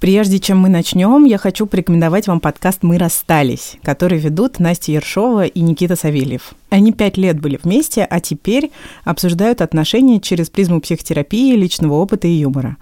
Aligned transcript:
Прежде 0.00 0.38
чем 0.38 0.56
мы 0.56 0.70
начнем, 0.70 1.26
я 1.26 1.36
хочу 1.36 1.66
порекомендовать 1.66 2.26
вам 2.26 2.40
подкаст 2.40 2.82
«Мы 2.82 2.96
расстались», 2.96 3.76
который 3.82 4.18
ведут 4.18 4.58
Настя 4.58 4.92
Ершова 4.92 5.44
и 5.44 5.60
Никита 5.60 5.94
Савельев. 5.94 6.54
Они 6.70 6.90
пять 6.90 7.18
лет 7.18 7.38
были 7.38 7.60
вместе, 7.62 8.06
а 8.08 8.18
теперь 8.18 8.72
обсуждают 9.04 9.60
отношения 9.60 10.18
через 10.18 10.48
призму 10.48 10.80
психотерапии, 10.80 11.54
личного 11.54 11.96
опыта 11.96 12.28
и 12.28 12.32
юмора. 12.32 12.78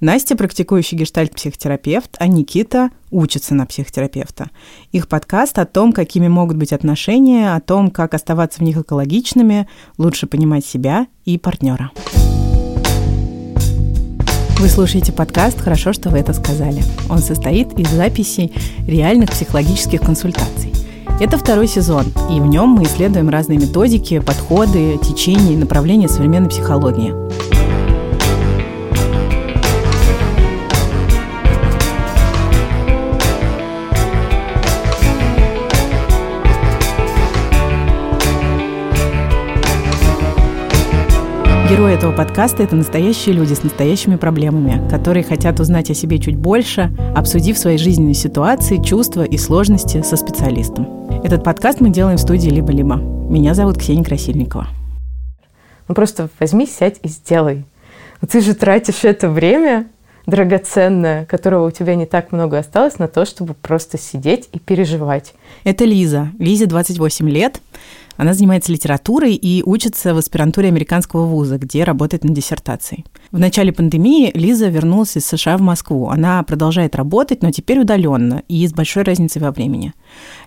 Настя– 0.00 0.34
практикующий 0.38 0.96
гештальт-психотерапевт, 0.96 2.16
а 2.18 2.26
Никита 2.26 2.88
учится 3.10 3.54
на 3.54 3.66
психотерапевта. 3.66 4.48
Их 4.92 5.08
подкаст 5.08 5.58
о 5.58 5.66
том, 5.66 5.92
какими 5.92 6.28
могут 6.28 6.56
быть 6.56 6.72
отношения, 6.72 7.54
о 7.54 7.60
том, 7.60 7.90
как 7.90 8.14
оставаться 8.14 8.60
в 8.60 8.62
них 8.62 8.78
экологичными, 8.78 9.68
лучше 9.98 10.26
понимать 10.26 10.64
себя 10.64 11.06
и 11.26 11.36
партнера. 11.36 11.90
Вы 14.62 14.68
слушаете 14.68 15.10
подкаст 15.10 15.60
«Хорошо, 15.60 15.92
что 15.92 16.08
вы 16.08 16.18
это 16.18 16.32
сказали». 16.32 16.84
Он 17.10 17.18
состоит 17.18 17.76
из 17.80 17.88
записей 17.88 18.52
реальных 18.86 19.32
психологических 19.32 20.00
консультаций. 20.00 20.72
Это 21.20 21.36
второй 21.36 21.66
сезон, 21.66 22.04
и 22.30 22.38
в 22.38 22.46
нем 22.46 22.68
мы 22.68 22.84
исследуем 22.84 23.28
разные 23.28 23.58
методики, 23.58 24.20
подходы, 24.20 25.00
течения 25.02 25.54
и 25.54 25.56
направления 25.56 26.08
современной 26.08 26.48
психологии. 26.48 27.12
Герои 41.72 41.94
этого 41.94 42.14
подкаста– 42.14 42.62
это 42.64 42.76
настоящие 42.76 43.34
люди 43.34 43.54
с 43.54 43.62
настоящими 43.62 44.16
проблемами, 44.16 44.86
которые 44.90 45.24
хотят 45.24 45.58
узнать 45.58 45.88
о 45.88 45.94
себе 45.94 46.18
чуть 46.18 46.36
больше, 46.36 46.94
обсудив 47.16 47.56
свои 47.56 47.78
жизненные 47.78 48.12
ситуации, 48.12 48.76
чувства 48.76 49.22
и 49.22 49.38
сложности 49.38 50.02
со 50.02 50.18
специалистом. 50.18 51.08
Этот 51.24 51.42
подкаст 51.42 51.80
мы 51.80 51.88
делаем 51.88 52.18
в 52.18 52.20
студии 52.20 52.50
«Либо-либо». 52.50 52.96
Меня 52.96 53.54
зовут 53.54 53.78
Ксения 53.78 54.04
Красильникова. 54.04 54.66
Ну 55.88 55.94
просто 55.94 56.28
возьми, 56.38 56.66
сядь 56.66 56.98
и 57.02 57.08
сделай. 57.08 57.64
Ну, 58.20 58.28
ты 58.28 58.42
же 58.42 58.52
тратишь 58.52 59.04
это 59.04 59.30
время 59.30 59.86
драгоценное, 60.26 61.24
которого 61.24 61.68
у 61.68 61.70
тебя 61.70 61.94
не 61.94 62.04
так 62.04 62.32
много 62.32 62.58
осталось, 62.58 62.98
на 62.98 63.08
то, 63.08 63.24
чтобы 63.24 63.54
просто 63.54 63.96
сидеть 63.96 64.46
и 64.52 64.58
переживать. 64.58 65.32
Это 65.64 65.86
Лиза. 65.86 66.32
Лизе 66.38 66.66
28 66.66 67.30
лет. 67.30 67.62
Она 68.16 68.34
занимается 68.34 68.72
литературой 68.72 69.34
и 69.34 69.62
учится 69.64 70.14
в 70.14 70.18
аспирантуре 70.18 70.68
американского 70.68 71.26
вуза, 71.26 71.58
где 71.58 71.84
работает 71.84 72.24
на 72.24 72.34
диссертации. 72.34 73.04
В 73.30 73.38
начале 73.38 73.72
пандемии 73.72 74.30
Лиза 74.34 74.68
вернулась 74.68 75.16
из 75.16 75.26
США 75.26 75.56
в 75.56 75.62
Москву. 75.62 76.08
Она 76.08 76.42
продолжает 76.42 76.94
работать, 76.94 77.42
но 77.42 77.50
теперь 77.50 77.80
удаленно 77.80 78.42
и 78.48 78.66
с 78.66 78.72
большой 78.72 79.04
разницей 79.04 79.40
во 79.40 79.50
времени. 79.50 79.94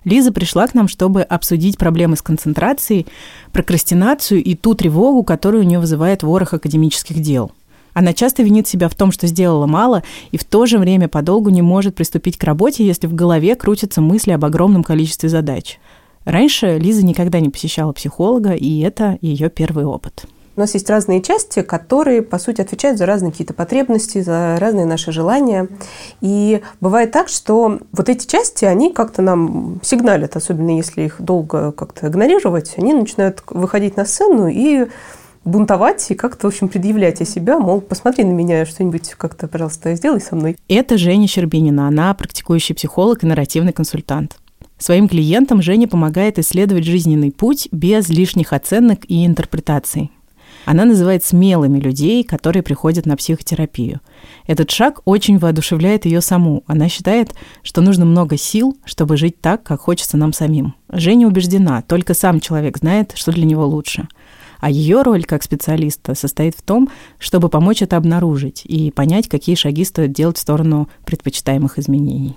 Лиза 0.04 0.32
пришла 0.32 0.66
к 0.66 0.74
нам, 0.74 0.86
чтобы 0.86 1.22
обсудить 1.22 1.78
проблемы 1.78 2.16
с 2.16 2.22
концентрацией, 2.22 3.06
прокрастинацию 3.52 4.42
и 4.42 4.54
ту 4.54 4.74
тревогу, 4.74 5.24
которую 5.24 5.64
у 5.64 5.66
нее 5.66 5.80
вызывает 5.80 6.22
ворох 6.22 6.54
академических 6.54 7.20
дел. 7.20 7.50
Она 7.94 8.12
часто 8.12 8.42
винит 8.42 8.68
себя 8.68 8.90
в 8.90 8.94
том, 8.94 9.10
что 9.10 9.26
сделала 9.26 9.66
мало, 9.66 10.02
и 10.30 10.36
в 10.36 10.44
то 10.44 10.66
же 10.66 10.78
время 10.78 11.08
подолгу 11.08 11.48
не 11.48 11.62
может 11.62 11.94
приступить 11.94 12.36
к 12.36 12.44
работе, 12.44 12.86
если 12.86 13.06
в 13.06 13.14
голове 13.14 13.54
крутятся 13.56 14.02
мысли 14.02 14.32
об 14.32 14.44
огромном 14.44 14.84
количестве 14.84 15.30
задач. 15.30 15.78
Раньше 16.26 16.76
Лиза 16.78 17.06
никогда 17.06 17.38
не 17.38 17.48
посещала 17.48 17.92
психолога, 17.92 18.52
и 18.52 18.80
это 18.80 19.16
ее 19.22 19.48
первый 19.48 19.84
опыт. 19.84 20.26
У 20.56 20.60
нас 20.60 20.74
есть 20.74 20.90
разные 20.90 21.22
части, 21.22 21.62
которые, 21.62 22.20
по 22.22 22.38
сути, 22.38 22.62
отвечают 22.62 22.98
за 22.98 23.06
разные 23.06 23.30
какие-то 23.30 23.54
потребности, 23.54 24.22
за 24.22 24.56
разные 24.58 24.86
наши 24.86 25.12
желания. 25.12 25.68
И 26.20 26.62
бывает 26.80 27.12
так, 27.12 27.28
что 27.28 27.78
вот 27.92 28.08
эти 28.08 28.26
части, 28.26 28.64
они 28.64 28.92
как-то 28.92 29.22
нам 29.22 29.78
сигналят, 29.82 30.34
особенно 30.34 30.76
если 30.76 31.02
их 31.02 31.16
долго 31.20 31.72
как-то 31.72 32.08
игнорировать, 32.08 32.74
они 32.76 32.92
начинают 32.92 33.42
выходить 33.48 33.96
на 33.96 34.04
сцену 34.04 34.48
и 34.48 34.86
бунтовать 35.44 36.10
и 36.10 36.14
как-то, 36.14 36.48
в 36.48 36.52
общем, 36.52 36.68
предъявлять 36.68 37.20
о 37.20 37.24
себя, 37.24 37.58
мол, 37.60 37.80
посмотри 37.80 38.24
на 38.24 38.32
меня, 38.32 38.66
что-нибудь 38.66 39.10
как-то, 39.10 39.46
пожалуйста, 39.46 39.94
сделай 39.94 40.20
со 40.20 40.34
мной. 40.34 40.56
Это 40.68 40.98
Женя 40.98 41.28
Щербинина, 41.28 41.86
она 41.86 42.12
практикующий 42.14 42.74
психолог 42.74 43.22
и 43.22 43.26
нарративный 43.26 43.72
консультант. 43.72 44.38
Своим 44.78 45.08
клиентам 45.08 45.62
Женя 45.62 45.88
помогает 45.88 46.38
исследовать 46.38 46.84
жизненный 46.84 47.32
путь 47.32 47.68
без 47.72 48.08
лишних 48.08 48.52
оценок 48.52 49.00
и 49.08 49.24
интерпретаций. 49.24 50.10
Она 50.66 50.84
называет 50.84 51.24
смелыми 51.24 51.78
людей, 51.78 52.24
которые 52.24 52.62
приходят 52.62 53.06
на 53.06 53.16
психотерапию. 53.16 54.00
Этот 54.46 54.70
шаг 54.70 55.00
очень 55.04 55.38
воодушевляет 55.38 56.04
ее 56.04 56.20
саму. 56.20 56.64
Она 56.66 56.88
считает, 56.88 57.34
что 57.62 57.80
нужно 57.80 58.04
много 58.04 58.36
сил, 58.36 58.76
чтобы 58.84 59.16
жить 59.16 59.40
так, 59.40 59.62
как 59.62 59.80
хочется 59.80 60.16
нам 60.16 60.32
самим. 60.32 60.74
Женя 60.90 61.28
убеждена, 61.28 61.82
только 61.82 62.14
сам 62.14 62.40
человек 62.40 62.78
знает, 62.78 63.12
что 63.14 63.30
для 63.32 63.44
него 63.44 63.64
лучше. 63.64 64.08
А 64.58 64.68
ее 64.68 65.02
роль 65.02 65.24
как 65.24 65.44
специалиста 65.44 66.14
состоит 66.14 66.56
в 66.56 66.62
том, 66.62 66.88
чтобы 67.18 67.48
помочь 67.48 67.82
это 67.82 67.96
обнаружить 67.96 68.62
и 68.64 68.90
понять, 68.90 69.28
какие 69.28 69.54
шаги 69.54 69.84
стоит 69.84 70.12
делать 70.12 70.36
в 70.36 70.40
сторону 70.40 70.88
предпочитаемых 71.04 71.78
изменений. 71.78 72.36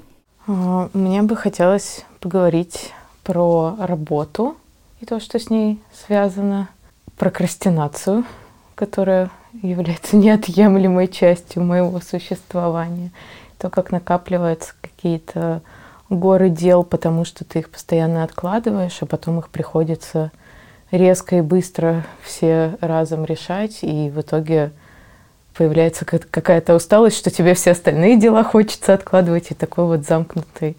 А, 0.51 0.89
мне 0.93 1.21
бы 1.21 1.35
хотелось 1.35 2.03
поговорить 2.19 2.91
про 3.23 3.75
работу 3.77 4.57
и 4.99 5.05
то, 5.05 5.19
что 5.19 5.37
с 5.37 5.51
ней 5.51 5.79
связано, 5.93 6.69
прокрастинацию, 7.17 8.25
которая 8.73 9.29
является 9.61 10.15
неотъемлемой 10.15 11.07
частью 11.07 11.63
моего 11.63 11.99
существования, 11.99 13.11
то, 13.59 13.69
как 13.69 13.91
накапливаются 13.91 14.73
какие-то 14.81 15.61
горы 16.09 16.49
дел, 16.49 16.83
потому 16.83 17.25
что 17.25 17.45
ты 17.45 17.59
их 17.59 17.69
постоянно 17.69 18.23
откладываешь, 18.23 18.97
а 19.01 19.05
потом 19.05 19.37
их 19.37 19.49
приходится 19.49 20.31
резко 20.89 21.35
и 21.35 21.41
быстро 21.41 22.07
все 22.23 22.75
разом 22.81 23.23
решать, 23.23 23.83
и 23.83 24.09
в 24.09 24.21
итоге 24.21 24.71
появляется 25.59 26.05
какая-то 26.05 26.73
усталость, 26.73 27.17
что 27.17 27.29
тебе 27.29 27.53
все 27.53 27.71
остальные 27.71 28.17
дела 28.17 28.45
хочется 28.45 28.93
откладывать, 28.93 29.51
и 29.51 29.53
такой 29.53 29.83
вот 29.87 30.05
замкнутый 30.05 30.77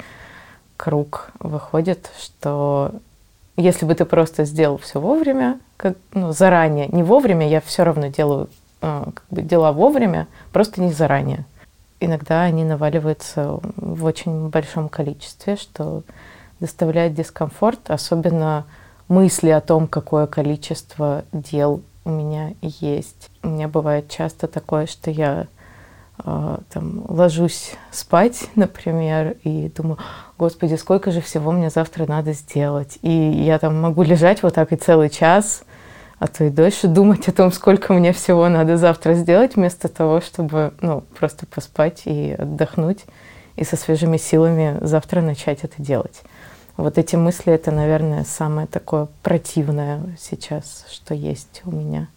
круг 0.78 1.32
выходит, 1.38 2.10
что 2.18 2.92
если 3.58 3.84
бы 3.84 3.94
ты 3.94 4.06
просто 4.06 4.46
сделал 4.46 4.78
все 4.78 4.98
вовремя, 4.98 5.60
как, 5.76 5.98
ну, 6.14 6.32
заранее, 6.32 6.88
не 6.88 7.02
вовремя, 7.02 7.46
я 7.46 7.60
все 7.60 7.82
равно 7.84 8.06
делаю 8.06 8.48
э, 8.80 9.04
как 9.12 9.24
бы 9.28 9.42
дела 9.42 9.72
вовремя, 9.72 10.28
просто 10.50 10.80
не 10.80 10.92
заранее. 10.92 11.44
Иногда 12.00 12.40
они 12.40 12.64
наваливаются 12.64 13.60
в 13.76 14.02
очень 14.06 14.48
большом 14.48 14.88
количестве, 14.88 15.56
что 15.56 16.04
доставляет 16.58 17.12
дискомфорт, 17.12 17.90
особенно 17.90 18.64
мысли 19.08 19.50
о 19.50 19.60
том, 19.60 19.86
какое 19.86 20.26
количество 20.26 21.26
дел 21.32 21.82
у 22.04 22.10
меня 22.10 22.54
есть. 22.62 23.30
У 23.42 23.48
меня 23.48 23.68
бывает 23.68 24.08
часто 24.08 24.46
такое, 24.46 24.86
что 24.86 25.10
я 25.10 25.46
э, 26.24 26.58
там 26.72 27.04
ложусь 27.08 27.72
спать, 27.90 28.48
например, 28.54 29.36
и 29.42 29.70
думаю, 29.74 29.98
господи, 30.38 30.74
сколько 30.74 31.10
же 31.10 31.20
всего 31.20 31.52
мне 31.52 31.70
завтра 31.70 32.06
надо 32.06 32.32
сделать. 32.32 32.98
И 33.02 33.10
я 33.10 33.58
там 33.58 33.80
могу 33.80 34.02
лежать 34.02 34.42
вот 34.42 34.54
так 34.54 34.72
и 34.72 34.76
целый 34.76 35.10
час, 35.10 35.64
а 36.18 36.26
то 36.26 36.44
и 36.44 36.50
дольше 36.50 36.86
думать 36.86 37.28
о 37.28 37.32
том, 37.32 37.50
сколько 37.50 37.94
мне 37.94 38.12
всего 38.12 38.48
надо 38.48 38.76
завтра 38.76 39.14
сделать, 39.14 39.56
вместо 39.56 39.88
того, 39.88 40.20
чтобы 40.20 40.74
ну, 40.80 41.02
просто 41.18 41.46
поспать 41.46 42.02
и 42.04 42.36
отдохнуть, 42.38 43.06
и 43.56 43.64
со 43.64 43.76
свежими 43.76 44.18
силами 44.18 44.78
завтра 44.82 45.22
начать 45.22 45.64
это 45.64 45.80
делать. 45.82 46.22
Вот 46.80 46.96
эти 46.96 47.14
мысли, 47.14 47.52
это, 47.52 47.70
наверное, 47.70 48.24
самое 48.24 48.66
такое 48.66 49.08
противное 49.22 50.00
сейчас, 50.18 50.86
что 50.90 51.14
есть 51.14 51.60
у 51.66 51.70
меня. 51.70 52.08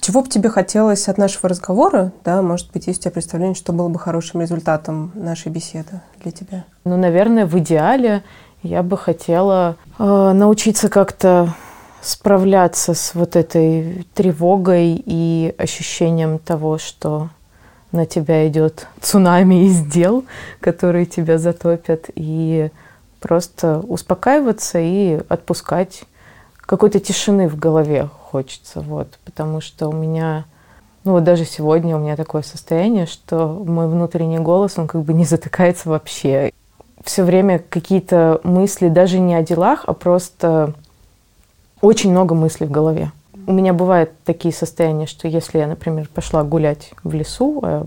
Чего 0.00 0.22
бы 0.22 0.28
тебе 0.28 0.48
хотелось 0.48 1.08
от 1.08 1.18
нашего 1.18 1.48
разговора? 1.48 2.10
Да, 2.24 2.42
может 2.42 2.72
быть, 2.72 2.88
есть 2.88 2.98
у 2.98 3.02
тебя 3.02 3.12
представление, 3.12 3.54
что 3.54 3.72
было 3.72 3.88
бы 3.88 3.98
хорошим 4.00 4.40
результатом 4.40 5.12
нашей 5.14 5.52
беседы 5.52 6.00
для 6.20 6.32
тебя? 6.32 6.64
Ну, 6.84 6.96
наверное, 6.96 7.46
в 7.46 7.56
идеале 7.60 8.24
я 8.64 8.82
бы 8.82 8.98
хотела 8.98 9.76
э, 10.00 10.02
научиться 10.02 10.88
как-то 10.88 11.54
справляться 12.02 12.94
с 12.94 13.14
вот 13.14 13.36
этой 13.36 14.04
тревогой 14.14 15.00
и 15.04 15.54
ощущением 15.58 16.40
того, 16.40 16.78
что 16.78 17.28
на 17.92 18.04
тебя 18.04 18.48
идет 18.48 18.88
цунами 19.00 19.66
из 19.66 19.80
дел, 19.80 20.24
которые 20.58 21.06
тебя 21.06 21.38
затопят, 21.38 22.06
и 22.16 22.70
Просто 23.20 23.80
успокаиваться 23.80 24.78
и 24.78 25.20
отпускать. 25.28 26.04
Какой-то 26.56 27.00
тишины 27.00 27.48
в 27.48 27.58
голове 27.58 28.08
хочется, 28.30 28.80
вот, 28.80 29.18
потому 29.24 29.60
что 29.60 29.88
у 29.88 29.92
меня, 29.92 30.44
ну 31.04 31.12
вот 31.12 31.24
даже 31.24 31.44
сегодня 31.44 31.96
у 31.96 32.00
меня 32.00 32.14
такое 32.14 32.42
состояние, 32.42 33.06
что 33.06 33.48
мой 33.66 33.88
внутренний 33.88 34.38
голос, 34.38 34.78
он 34.78 34.86
как 34.86 35.02
бы 35.02 35.14
не 35.14 35.24
затыкается 35.24 35.88
вообще. 35.88 36.52
Все 37.02 37.24
время 37.24 37.58
какие-то 37.58 38.40
мысли, 38.44 38.88
даже 38.88 39.18
не 39.18 39.34
о 39.34 39.42
делах, 39.42 39.84
а 39.86 39.94
просто 39.94 40.74
очень 41.80 42.10
много 42.10 42.34
мыслей 42.34 42.66
в 42.66 42.70
голове. 42.70 43.12
У 43.46 43.52
меня 43.52 43.72
бывают 43.72 44.10
такие 44.24 44.52
состояния, 44.52 45.06
что 45.06 45.26
если 45.26 45.58
я, 45.58 45.66
например, 45.66 46.08
пошла 46.12 46.44
гулять 46.44 46.92
в 47.02 47.14
лесу, 47.14 47.60
а 47.62 47.86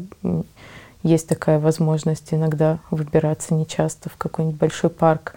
есть 1.03 1.27
такая 1.27 1.59
возможность 1.59 2.33
иногда 2.33 2.79
выбираться 2.89 3.53
нечасто 3.53 4.09
в 4.09 4.17
какой-нибудь 4.17 4.59
большой 4.59 4.89
парк. 4.89 5.33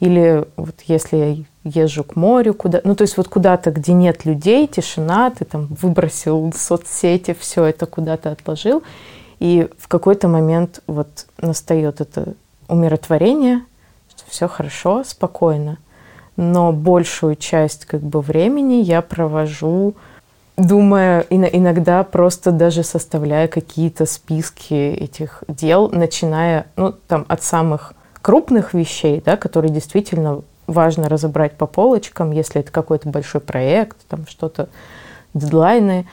Или 0.00 0.46
вот 0.56 0.80
если 0.86 1.16
я 1.16 1.82
езжу 1.82 2.04
к 2.04 2.16
морю, 2.16 2.52
куда, 2.54 2.80
ну 2.84 2.94
то 2.94 3.02
есть 3.02 3.16
вот 3.16 3.28
куда-то, 3.28 3.70
где 3.70 3.92
нет 3.92 4.24
людей, 4.24 4.66
тишина, 4.66 5.30
ты 5.30 5.44
там 5.44 5.68
выбросил 5.80 6.52
соцсети, 6.54 7.34
все 7.38 7.64
это 7.64 7.86
куда-то 7.86 8.32
отложил, 8.32 8.82
и 9.38 9.68
в 9.78 9.88
какой-то 9.88 10.28
момент 10.28 10.82
вот 10.86 11.26
настает 11.38 12.00
это 12.00 12.34
умиротворение, 12.68 13.62
что 14.08 14.24
все 14.28 14.48
хорошо, 14.48 15.04
спокойно. 15.04 15.78
Но 16.36 16.72
большую 16.72 17.36
часть 17.36 17.84
как 17.84 18.00
бы 18.00 18.20
времени 18.20 18.82
я 18.82 19.00
провожу 19.02 19.94
думая, 20.56 21.26
иногда 21.30 22.04
просто 22.04 22.52
даже 22.52 22.82
составляя 22.82 23.48
какие-то 23.48 24.06
списки 24.06 24.74
этих 24.74 25.42
дел, 25.48 25.88
начиная 25.90 26.66
ну, 26.76 26.92
там, 26.92 27.24
от 27.28 27.42
самых 27.42 27.94
крупных 28.22 28.72
вещей, 28.72 29.22
да, 29.24 29.36
которые 29.36 29.72
действительно 29.72 30.42
важно 30.66 31.08
разобрать 31.08 31.56
по 31.56 31.66
полочкам, 31.66 32.30
если 32.30 32.60
это 32.60 32.72
какой-то 32.72 33.08
большой 33.08 33.40
проект, 33.40 33.96
там 34.08 34.26
что-то, 34.26 34.68
дедлайны, 35.34 36.06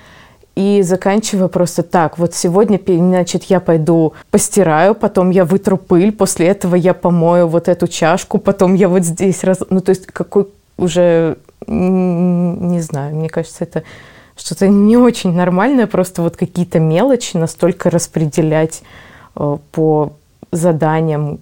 и 0.56 0.82
заканчивая 0.82 1.48
просто 1.48 1.84
так. 1.84 2.18
Вот 2.18 2.34
сегодня, 2.34 2.80
значит, 2.86 3.46
я 3.46 3.60
пойду 3.60 4.14
постираю, 4.32 4.96
потом 4.96 5.30
я 5.30 5.46
вытру 5.46 5.78
пыль, 5.78 6.12
после 6.12 6.48
этого 6.48 6.76
я 6.76 6.94
помою 6.94 7.48
вот 7.48 7.70
эту 7.70 7.88
чашку, 7.88 8.38
потом 8.38 8.74
я 8.74 8.90
вот 8.90 9.04
здесь 9.04 9.44
раз... 9.44 9.60
Ну, 9.70 9.80
то 9.80 9.92
есть 9.92 10.08
какой 10.08 10.48
уже... 10.78 11.38
Не 11.68 12.82
знаю, 12.82 13.16
мне 13.16 13.30
кажется, 13.30 13.64
это 13.64 13.84
что-то 14.42 14.68
не 14.68 14.98
очень 14.98 15.34
нормальное, 15.34 15.88
просто 15.88 16.22
вот 16.22 16.36
какие-то 16.36 16.80
мелочи 16.80 17.38
настолько 17.38 17.90
распределять 17.90 18.82
э, 19.36 19.58
по 19.72 20.14
заданиям. 20.52 21.40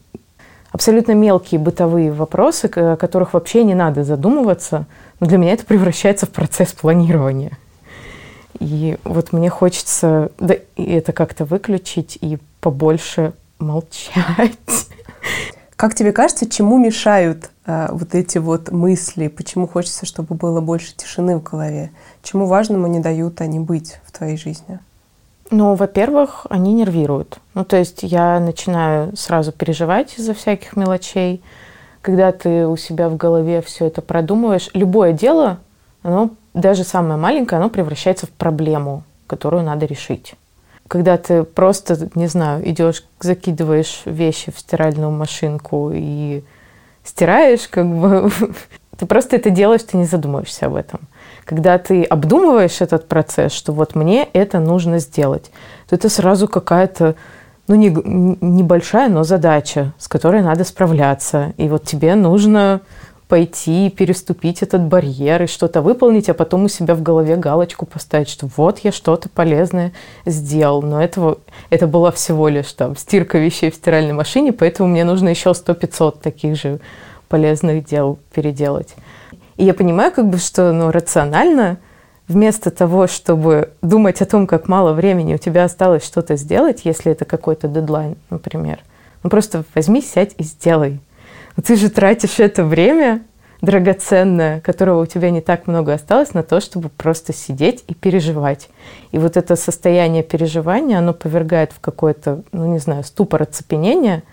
Абсолютно 0.72 1.14
мелкие 1.14 1.60
бытовые 1.60 2.12
вопросы, 2.12 2.66
о 2.66 2.96
которых 2.98 3.34
вообще 3.34 3.64
не 3.64 3.74
надо 3.74 4.04
задумываться, 4.04 4.86
но 5.20 5.28
для 5.28 5.38
меня 5.38 5.54
это 5.54 5.66
превращается 5.66 6.26
в 6.26 6.30
процесс 6.30 6.74
планирования. 6.74 7.58
И 8.60 8.98
вот 9.04 9.32
мне 9.32 9.50
хочется 9.50 10.32
да, 10.38 10.56
это 10.76 11.14
как-то 11.14 11.46
выключить 11.46 12.18
и 12.22 12.38
побольше 12.60 13.34
молчать. 13.58 14.54
Как 15.80 15.96
тебе 15.96 16.12
кажется, 16.12 16.46
чему 16.46 16.78
мешают 16.78 17.52
э, 17.66 17.88
вот 17.92 18.14
эти 18.14 18.38
вот 18.38 18.70
мысли? 18.70 19.30
Почему 19.30 19.66
хочется, 19.66 20.06
чтобы 20.06 20.36
было 20.36 20.60
больше 20.60 20.94
тишины 20.94 21.38
в 21.38 21.44
голове? 21.44 21.92
Чему 22.22 22.48
важному 22.48 22.88
не 22.88 23.00
дают 23.00 23.40
они 23.40 23.62
быть 23.62 23.98
в 24.04 24.12
твоей 24.12 24.36
жизни? 24.36 24.80
Ну, 25.52 25.76
во-первых, 25.76 26.46
они 26.50 26.74
нервируют. 26.74 27.40
Ну, 27.54 27.64
то 27.64 27.78
есть 27.78 28.04
я 28.04 28.42
начинаю 28.42 29.16
сразу 29.16 29.54
переживать 29.54 30.20
из-за 30.20 30.34
всяких 30.34 30.76
мелочей. 30.76 31.42
Когда 32.02 32.34
ты 32.34 32.68
у 32.68 32.76
себя 32.76 33.08
в 33.08 33.16
голове 33.16 33.62
все 33.62 33.86
это 33.86 34.02
продумываешь, 34.02 34.70
любое 34.74 35.14
дело, 35.14 35.60
оно, 36.04 36.32
даже 36.54 36.84
самое 36.84 37.18
маленькое, 37.18 37.58
оно 37.58 37.70
превращается 37.70 38.28
в 38.28 38.32
проблему, 38.32 39.04
которую 39.28 39.64
надо 39.64 39.86
решить 39.86 40.36
когда 40.90 41.18
ты 41.18 41.44
просто, 41.44 42.10
не 42.16 42.28
знаю, 42.28 42.68
идешь, 42.68 43.06
закидываешь 43.22 44.02
вещи 44.06 44.52
в 44.52 44.60
стиральную 44.60 45.12
машинку 45.12 45.92
и 45.94 46.44
стираешь, 47.04 47.68
как 47.70 47.88
бы, 47.88 48.32
ты 48.98 49.06
просто 49.06 49.36
это 49.36 49.52
делаешь, 49.52 49.84
ты 49.84 49.98
не 49.98 50.06
задумываешься 50.06 50.66
об 50.66 50.76
этом. 50.76 51.02
Когда 51.46 51.78
ты 51.78 52.04
обдумываешь 52.04 52.82
этот 52.82 53.08
процесс, 53.08 53.54
что 53.54 53.72
вот 53.72 53.94
мне 53.96 54.28
это 54.34 54.60
нужно 54.60 54.98
сделать, 54.98 55.52
то 55.88 55.96
это 55.96 56.10
сразу 56.10 56.48
какая-то, 56.48 57.14
ну, 57.68 57.76
не, 57.76 57.90
небольшая, 57.90 59.10
но 59.10 59.24
задача, 59.24 59.94
с 60.00 60.08
которой 60.08 60.42
надо 60.42 60.64
справляться. 60.64 61.54
И 61.58 61.70
вот 61.70 61.84
тебе 61.86 62.16
нужно 62.16 62.82
пойти, 63.30 63.92
переступить 63.92 64.64
этот 64.64 64.82
барьер 64.82 65.44
и 65.44 65.48
что-то 65.48 65.84
выполнить, 65.84 66.30
а 66.30 66.34
потом 66.34 66.66
у 66.66 66.68
себя 66.68 66.96
в 66.96 67.04
голове 67.04 67.36
галочку 67.36 67.86
поставить, 67.86 68.28
что 68.28 68.50
вот 68.58 68.80
я 68.80 68.92
что-то 68.92 69.30
полезное 69.30 69.94
сделал. 70.26 70.82
Но 70.82 71.02
этого, 71.02 71.38
это 71.70 71.86
была 71.86 72.12
всего 72.12 72.50
лишь 72.50 72.74
там 72.74 72.98
стирка 72.98 73.38
вещей 73.38 73.70
в 73.70 73.76
стиральной 73.76 74.14
машине, 74.14 74.52
поэтому 74.52 74.90
мне 74.90 75.04
нужно 75.04 75.30
еще 75.30 75.52
100-500 75.52 76.18
таких 76.22 76.56
же 76.56 76.80
полезных 77.30 77.86
дел 77.86 78.18
переделать. 78.34 78.96
И 79.58 79.64
я 79.64 79.76
понимаю, 79.76 80.12
как 80.12 80.28
бы, 80.28 80.40
что 80.40 80.74
ну, 80.74 80.90
рационально 80.90 81.78
вместо 82.28 82.72
того, 82.72 83.06
чтобы 83.06 83.70
думать 83.84 84.24
о 84.24 84.26
том, 84.26 84.48
как 84.48 84.68
мало 84.68 84.94
времени 84.94 85.36
у 85.36 85.38
тебя 85.38 85.66
осталось 85.66 86.04
что-то 86.04 86.36
сделать, 86.36 86.82
если 86.84 87.12
это 87.12 87.26
какой-то 87.26 87.68
дедлайн, 87.68 88.16
например, 88.32 88.80
ну 89.22 89.30
просто 89.30 89.64
возьми, 89.76 90.02
сядь 90.02 90.34
и 90.40 90.44
сделай. 90.44 91.00
Ты 91.64 91.76
же 91.76 91.90
тратишь 91.90 92.40
это 92.40 92.64
время 92.64 93.22
драгоценное, 93.62 94.62
которого 94.62 95.02
у 95.02 95.06
тебя 95.06 95.32
не 95.32 95.42
так 95.42 95.68
много 95.68 95.94
осталось, 95.94 96.34
на 96.34 96.44
то, 96.44 96.62
чтобы 96.62 96.90
просто 96.90 97.34
сидеть 97.34 97.84
и 97.88 97.94
переживать. 97.94 98.70
И 99.12 99.20
вот 99.20 99.36
это 99.36 99.56
состояние 99.56 100.24
переживания, 100.24 100.98
оно 100.98 101.14
повергает 101.14 101.74
в 101.74 101.80
какое-то, 101.80 102.44
ну 102.52 102.68
не 102.68 102.80
знаю, 102.80 103.04
ступор 103.04 103.44
оцепенения, 103.44 104.24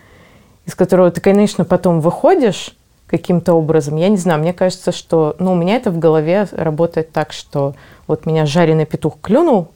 из 0.65 0.75
которого 0.75 1.11
ты, 1.11 1.21
конечно, 1.21 1.65
потом 1.65 2.01
выходишь 2.01 2.77
каким-то 3.07 3.55
образом. 3.55 3.97
Я 3.97 4.09
не 4.09 4.17
знаю, 4.17 4.41
мне 4.41 4.53
кажется, 4.53 4.93
что 4.93 5.37
ну, 5.39 5.53
у 5.53 5.55
меня 5.55 5.77
это 5.77 5.91
в 5.91 5.99
голове 5.99 6.49
работает 6.53 7.13
так, 7.13 7.33
что 7.33 7.75
вот 8.07 8.27
меня 8.27 8.47
жареный 8.47 8.87
петух 8.87 9.21
клюнул, 9.21 9.71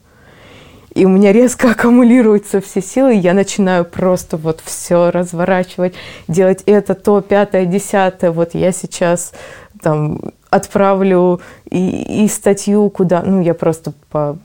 и 0.94 1.04
у 1.04 1.08
меня 1.08 1.32
резко 1.32 1.70
аккумулируются 1.70 2.60
все 2.60 2.82
силы, 2.82 3.14
я 3.14 3.34
начинаю 3.34 3.84
просто 3.84 4.36
вот 4.36 4.60
все 4.64 5.10
разворачивать, 5.10 5.94
делать 6.28 6.62
это, 6.66 6.94
то, 6.94 7.20
пятое, 7.20 7.64
десятое. 7.64 8.32
Вот 8.32 8.54
я 8.54 8.72
сейчас 8.72 9.32
там 9.80 10.20
отправлю 10.50 11.40
и, 11.70 12.24
и 12.24 12.28
статью 12.28 12.90
куда, 12.90 13.22
ну 13.22 13.40
я 13.40 13.54
просто 13.54 13.92
по, 14.10 14.36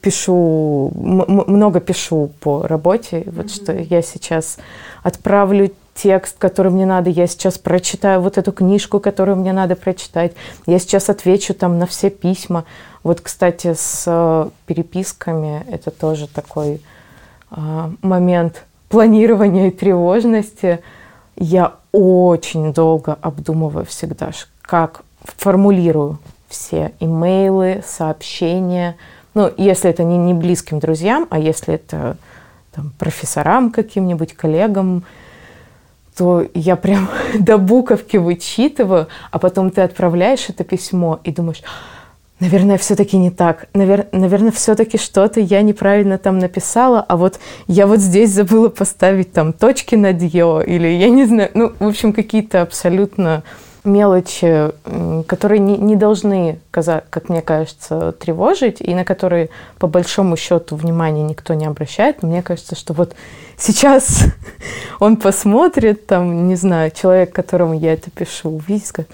пишу, 0.00 0.90
много 0.94 1.80
пишу 1.80 2.30
по 2.40 2.66
работе, 2.66 3.24
вот 3.26 3.46
mm-hmm. 3.46 3.62
что 3.62 3.74
я 3.74 4.00
сейчас 4.00 4.58
отправлю 5.02 5.70
текст, 5.94 6.36
который 6.38 6.72
мне 6.72 6.86
надо, 6.86 7.10
я 7.10 7.26
сейчас 7.26 7.58
прочитаю 7.58 8.20
вот 8.20 8.38
эту 8.38 8.52
книжку, 8.52 9.00
которую 9.00 9.36
мне 9.36 9.52
надо 9.52 9.76
прочитать, 9.76 10.32
я 10.66 10.78
сейчас 10.78 11.10
отвечу 11.10 11.54
там 11.54 11.78
на 11.78 11.86
все 11.86 12.08
письма. 12.08 12.64
Вот, 13.02 13.20
кстати, 13.20 13.74
с 13.74 14.04
э, 14.06 14.48
переписками 14.66 15.64
это 15.70 15.90
тоже 15.90 16.26
такой 16.26 16.80
э, 17.50 17.90
момент 18.02 18.64
планирования 18.88 19.68
и 19.68 19.70
тревожности. 19.70 20.80
Я 21.36 21.74
очень 21.92 22.72
долго 22.72 23.16
обдумываю 23.20 23.84
всегда, 23.84 24.30
как 24.62 25.02
формулирую 25.36 26.18
все 26.48 26.92
имейлы, 27.00 27.82
сообщения. 27.86 28.96
Ну, 29.34 29.52
если 29.56 29.90
это 29.90 30.02
не, 30.04 30.16
не 30.16 30.34
близким 30.34 30.80
друзьям, 30.80 31.26
а 31.30 31.38
если 31.38 31.74
это 31.74 32.16
там, 32.74 32.92
профессорам 32.98 33.70
каким-нибудь, 33.70 34.34
коллегам, 34.34 35.04
то 36.16 36.44
я 36.54 36.76
прям 36.76 37.08
до 37.38 37.58
буковки 37.58 38.16
вычитываю, 38.16 39.08
а 39.30 39.38
потом 39.38 39.70
ты 39.70 39.82
отправляешь 39.82 40.48
это 40.48 40.64
письмо 40.64 41.20
и 41.24 41.30
думаешь, 41.30 41.62
наверное, 42.40 42.78
все-таки 42.78 43.16
не 43.16 43.30
так. 43.30 43.66
Навер... 43.74 44.06
Наверное, 44.12 44.52
все-таки 44.52 44.98
что-то 44.98 45.40
я 45.40 45.62
неправильно 45.62 46.18
там 46.18 46.38
написала, 46.38 47.00
а 47.00 47.16
вот 47.16 47.38
я 47.66 47.86
вот 47.86 48.00
здесь 48.00 48.30
забыла 48.30 48.68
поставить 48.68 49.32
там 49.32 49.52
точки 49.52 49.94
над 49.94 50.22
«ё», 50.22 50.60
или 50.60 50.88
я 50.88 51.08
не 51.08 51.24
знаю, 51.24 51.50
ну, 51.54 51.72
в 51.78 51.86
общем, 51.86 52.12
какие-то 52.12 52.62
абсолютно 52.62 53.42
мелочи, 53.84 54.72
которые 55.26 55.60
не, 55.60 55.76
не 55.76 55.96
должны, 55.96 56.60
как 56.70 57.28
мне 57.28 57.42
кажется, 57.42 58.12
тревожить, 58.12 58.80
и 58.80 58.94
на 58.94 59.04
которые, 59.04 59.50
по 59.78 59.86
большому 59.86 60.36
счету, 60.36 60.76
внимания 60.76 61.22
никто 61.22 61.54
не 61.54 61.66
обращает. 61.66 62.22
Мне 62.22 62.42
кажется, 62.42 62.76
что 62.76 62.92
вот 62.92 63.14
сейчас 63.56 64.24
он 65.00 65.16
посмотрит, 65.16 66.06
там, 66.06 66.48
не 66.48 66.56
знаю, 66.56 66.90
человек, 66.90 67.32
которому 67.32 67.74
я 67.74 67.94
это 67.94 68.10
пишу, 68.10 68.50
увидит, 68.50 68.86
скажет, 68.86 69.10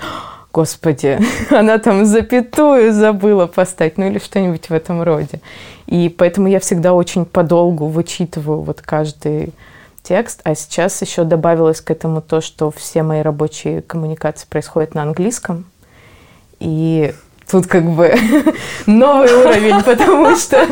господи, 0.54 1.18
она 1.50 1.78
там 1.78 2.06
запятую 2.06 2.92
забыла 2.92 3.46
поставить, 3.46 3.98
ну 3.98 4.06
или 4.06 4.18
что-нибудь 4.18 4.70
в 4.70 4.72
этом 4.72 5.02
роде. 5.02 5.40
И 5.86 6.08
поэтому 6.08 6.48
я 6.48 6.60
всегда 6.60 6.94
очень 6.94 7.26
подолгу 7.26 7.88
вычитываю 7.88 8.60
вот 8.60 8.80
каждый 8.80 9.52
текст, 10.02 10.40
а 10.44 10.54
сейчас 10.54 11.02
еще 11.02 11.24
добавилось 11.24 11.80
к 11.80 11.90
этому 11.90 12.22
то, 12.22 12.40
что 12.40 12.70
все 12.70 13.02
мои 13.02 13.20
рабочие 13.20 13.82
коммуникации 13.82 14.46
происходят 14.46 14.94
на 14.94 15.02
английском. 15.02 15.66
И 16.60 17.12
тут 17.50 17.66
как 17.66 17.84
бы 17.84 18.14
новый 18.86 19.32
уровень, 19.32 19.82
потому 19.82 20.36
что 20.36 20.66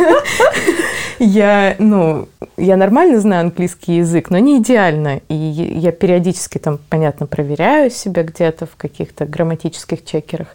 я, 1.19 1.77
ну, 1.79 2.29
я 2.57 2.77
нормально 2.77 3.21
знаю 3.21 3.43
английский 3.43 3.97
язык, 3.97 4.31
но 4.31 4.39
не 4.39 4.59
идеально. 4.59 5.21
И 5.29 5.35
я 5.35 5.93
периодически 5.93 6.59
там, 6.59 6.79
понятно, 6.89 7.27
проверяю 7.27 7.91
себя 7.91 8.23
где-то 8.23 8.67
в 8.67 8.77
каких-то 8.77 9.25
грамматических 9.25 10.05
чекерах, 10.05 10.49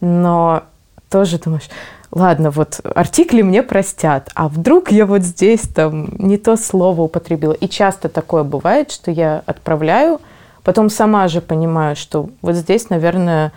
но 0.00 0.64
тоже 1.08 1.38
думаешь, 1.38 1.68
ладно, 2.12 2.50
вот 2.50 2.80
артикли 2.94 3.42
мне 3.42 3.62
простят, 3.62 4.30
а 4.34 4.48
вдруг 4.48 4.92
я 4.92 5.06
вот 5.06 5.22
здесь 5.22 5.62
там 5.62 6.10
не 6.18 6.38
то 6.38 6.56
слово 6.56 7.02
употребила. 7.02 7.52
И 7.52 7.68
часто 7.68 8.08
такое 8.08 8.42
бывает, 8.42 8.90
что 8.90 9.10
я 9.10 9.42
отправляю, 9.46 10.20
потом 10.62 10.90
сама 10.90 11.28
же 11.28 11.40
понимаю, 11.40 11.96
что 11.96 12.30
вот 12.42 12.54
здесь, 12.54 12.90
наверное, 12.90 13.52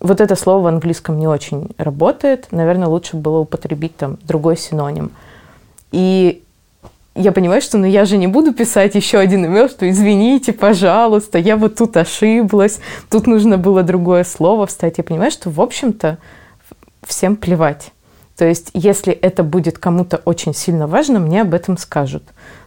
вот 0.00 0.20
это 0.20 0.36
слово 0.36 0.62
в 0.62 0.66
английском 0.66 1.18
не 1.18 1.26
очень 1.26 1.70
работает, 1.78 2.48
наверное, 2.50 2.88
лучше 2.88 3.16
было 3.16 3.38
употребить 3.38 3.96
там 3.96 4.18
другой 4.22 4.56
синоним. 4.56 5.10
И 5.92 6.42
я 7.14 7.32
понимаю, 7.32 7.62
что 7.62 7.78
ну 7.78 7.86
я 7.86 8.04
же 8.04 8.18
не 8.18 8.26
буду 8.26 8.52
писать 8.52 8.94
еще 8.94 9.18
один 9.18 9.46
имейл, 9.46 9.68
что 9.68 9.88
извините, 9.88 10.52
пожалуйста, 10.52 11.38
я 11.38 11.56
вот 11.56 11.76
тут 11.76 11.96
ошиблась, 11.96 12.78
тут 13.10 13.26
нужно 13.26 13.56
было 13.56 13.82
другое 13.82 14.24
слово 14.24 14.66
встать. 14.66 14.98
Я 14.98 15.04
понимаю, 15.04 15.30
что, 15.30 15.50
в 15.50 15.60
общем-то, 15.60 16.18
всем 17.06 17.36
плевать. 17.36 17.90
То 18.36 18.44
есть, 18.44 18.70
если 18.74 19.14
это 19.14 19.42
будет 19.42 19.78
кому-то 19.78 20.20
очень 20.26 20.54
сильно 20.54 20.86
важно, 20.86 21.18
мне 21.18 21.40
об 21.40 21.54
этом 21.54 21.78
скажут. 21.78 22.22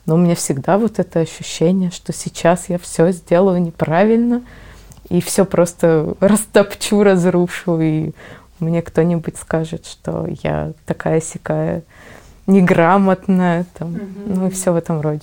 Но 0.07 0.15
у 0.15 0.17
меня 0.17 0.33
всегда 0.33 0.79
вот 0.79 0.98
это 0.98 1.19
ощущение, 1.19 1.91
что 1.91 2.12
сейчас 2.12 2.69
я 2.69 2.79
все 2.79 3.12
сделаю 3.12 3.62
неправильно, 3.62 4.41
и 5.09 5.21
все 5.21 5.45
просто 5.45 6.15
растопчу, 6.19 7.03
разрушу, 7.03 7.79
и 7.79 8.11
мне 8.59 8.81
кто-нибудь 8.81 9.37
скажет, 9.37 9.85
что 9.85 10.27
я 10.43 10.73
такая 10.85 11.21
сякая 11.21 11.83
неграмотная, 12.47 13.65
там, 13.77 13.93
угу. 13.93 14.01
ну 14.27 14.47
и 14.47 14.49
все 14.49 14.71
в 14.71 14.75
этом 14.75 15.01
роде. 15.01 15.21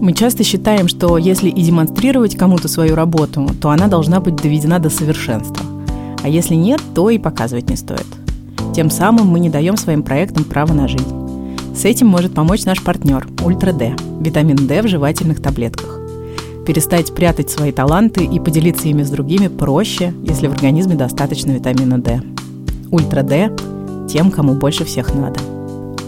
Мы 0.00 0.12
часто 0.12 0.44
считаем, 0.44 0.86
что 0.86 1.18
если 1.18 1.48
и 1.48 1.62
демонстрировать 1.62 2.36
кому-то 2.36 2.68
свою 2.68 2.94
работу, 2.94 3.48
то 3.60 3.70
она 3.70 3.88
должна 3.88 4.20
быть 4.20 4.36
доведена 4.36 4.78
до 4.78 4.90
совершенства. 4.90 5.64
А 6.22 6.28
если 6.28 6.54
нет, 6.54 6.80
то 6.94 7.10
и 7.10 7.18
показывать 7.18 7.68
не 7.68 7.76
стоит. 7.76 8.06
Тем 8.74 8.90
самым 8.90 9.26
мы 9.26 9.40
не 9.40 9.50
даем 9.50 9.76
своим 9.76 10.02
проектам 10.02 10.44
право 10.44 10.72
на 10.72 10.86
жизнь. 10.86 11.28
С 11.74 11.84
этим 11.84 12.06
может 12.06 12.34
помочь 12.34 12.64
наш 12.64 12.82
партнер 12.82 13.26
Ультра 13.44 13.72
Д– 13.72 13.96
витамин 14.20 14.56
D 14.56 14.82
в 14.82 14.88
жевательных 14.88 15.42
таблетках. 15.42 15.97
Перестать 16.68 17.14
прятать 17.14 17.48
свои 17.48 17.72
таланты 17.72 18.26
и 18.26 18.38
поделиться 18.38 18.88
ими 18.88 19.02
с 19.02 19.08
другими 19.08 19.48
проще, 19.48 20.12
если 20.22 20.48
в 20.48 20.52
организме 20.52 20.96
достаточно 20.96 21.52
витамина 21.52 21.96
D. 21.96 22.20
Ультра 22.90 23.22
Д– 23.22 23.56
тем, 24.10 24.30
кому 24.30 24.52
больше 24.52 24.84
всех 24.84 25.14
надо. 25.14 25.40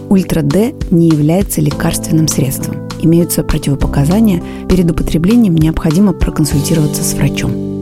Ультра 0.09 0.43
Д 0.43 0.75
не 0.91 1.09
является 1.09 1.61
лекарственным 1.61 2.27
средством. 2.27 2.87
Имеются 3.01 3.41
противопоказания. 3.41 4.43
Перед 4.69 4.91
употреблением 4.91 5.55
необходимо 5.55 6.13
проконсультироваться 6.13 7.03
с 7.03 7.15
врачом. 7.15 7.80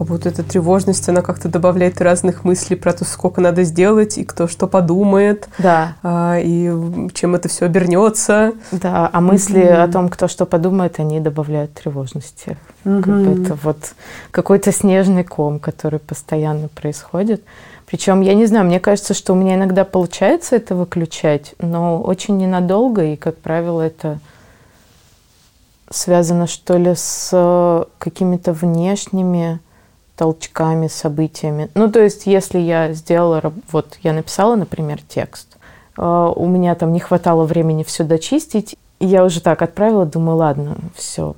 Как 0.00 0.08
будто 0.08 0.30
эта 0.30 0.42
тревожность, 0.42 1.06
она 1.10 1.20
как-то 1.20 1.50
добавляет 1.50 2.00
разных 2.00 2.42
мыслей 2.42 2.74
про 2.76 2.94
то, 2.94 3.04
сколько 3.04 3.42
надо 3.42 3.64
сделать, 3.64 4.16
и 4.16 4.24
кто 4.24 4.48
что 4.48 4.66
подумает, 4.66 5.50
да. 5.58 5.96
а, 6.02 6.38
и 6.42 6.72
чем 7.12 7.34
это 7.34 7.50
все 7.50 7.66
обернется. 7.66 8.54
Да, 8.72 9.10
а 9.12 9.20
мысли 9.20 9.60
mm-hmm. 9.60 9.82
о 9.82 9.92
том, 9.92 10.08
кто 10.08 10.26
что 10.26 10.46
подумает, 10.46 10.98
они 11.00 11.20
добавляют 11.20 11.74
тревожности. 11.74 12.56
Mm-hmm. 12.86 13.44
Это 13.44 13.58
вот 13.62 13.92
какой-то 14.30 14.72
снежный 14.72 15.22
ком, 15.22 15.58
который 15.60 15.98
постоянно 15.98 16.68
происходит. 16.68 17.44
Причем, 17.84 18.22
я 18.22 18.32
не 18.32 18.46
знаю, 18.46 18.64
мне 18.64 18.80
кажется, 18.80 19.12
что 19.12 19.34
у 19.34 19.36
меня 19.36 19.56
иногда 19.56 19.84
получается 19.84 20.56
это 20.56 20.74
выключать, 20.74 21.54
но 21.58 22.00
очень 22.00 22.38
ненадолго, 22.38 23.04
и, 23.04 23.16
как 23.16 23.36
правило, 23.36 23.82
это 23.82 24.18
связано, 25.90 26.46
что 26.46 26.78
ли, 26.78 26.94
с 26.94 27.86
какими-то 27.98 28.54
внешними 28.54 29.60
толчками, 30.20 30.86
событиями. 30.86 31.70
Ну, 31.74 31.90
то 31.90 31.98
есть, 31.98 32.26
если 32.26 32.58
я 32.58 32.92
сделала, 32.92 33.54
вот 33.72 33.98
я 34.02 34.12
написала, 34.12 34.54
например, 34.54 34.98
текст, 35.08 35.56
а, 35.96 36.28
у 36.28 36.46
меня 36.46 36.74
там 36.74 36.92
не 36.92 37.00
хватало 37.00 37.46
времени 37.46 37.84
все 37.84 38.04
дочистить, 38.04 38.76
я 39.00 39.24
уже 39.24 39.40
так 39.40 39.62
отправила, 39.62 40.04
думаю, 40.04 40.36
ладно, 40.36 40.76
все 40.94 41.36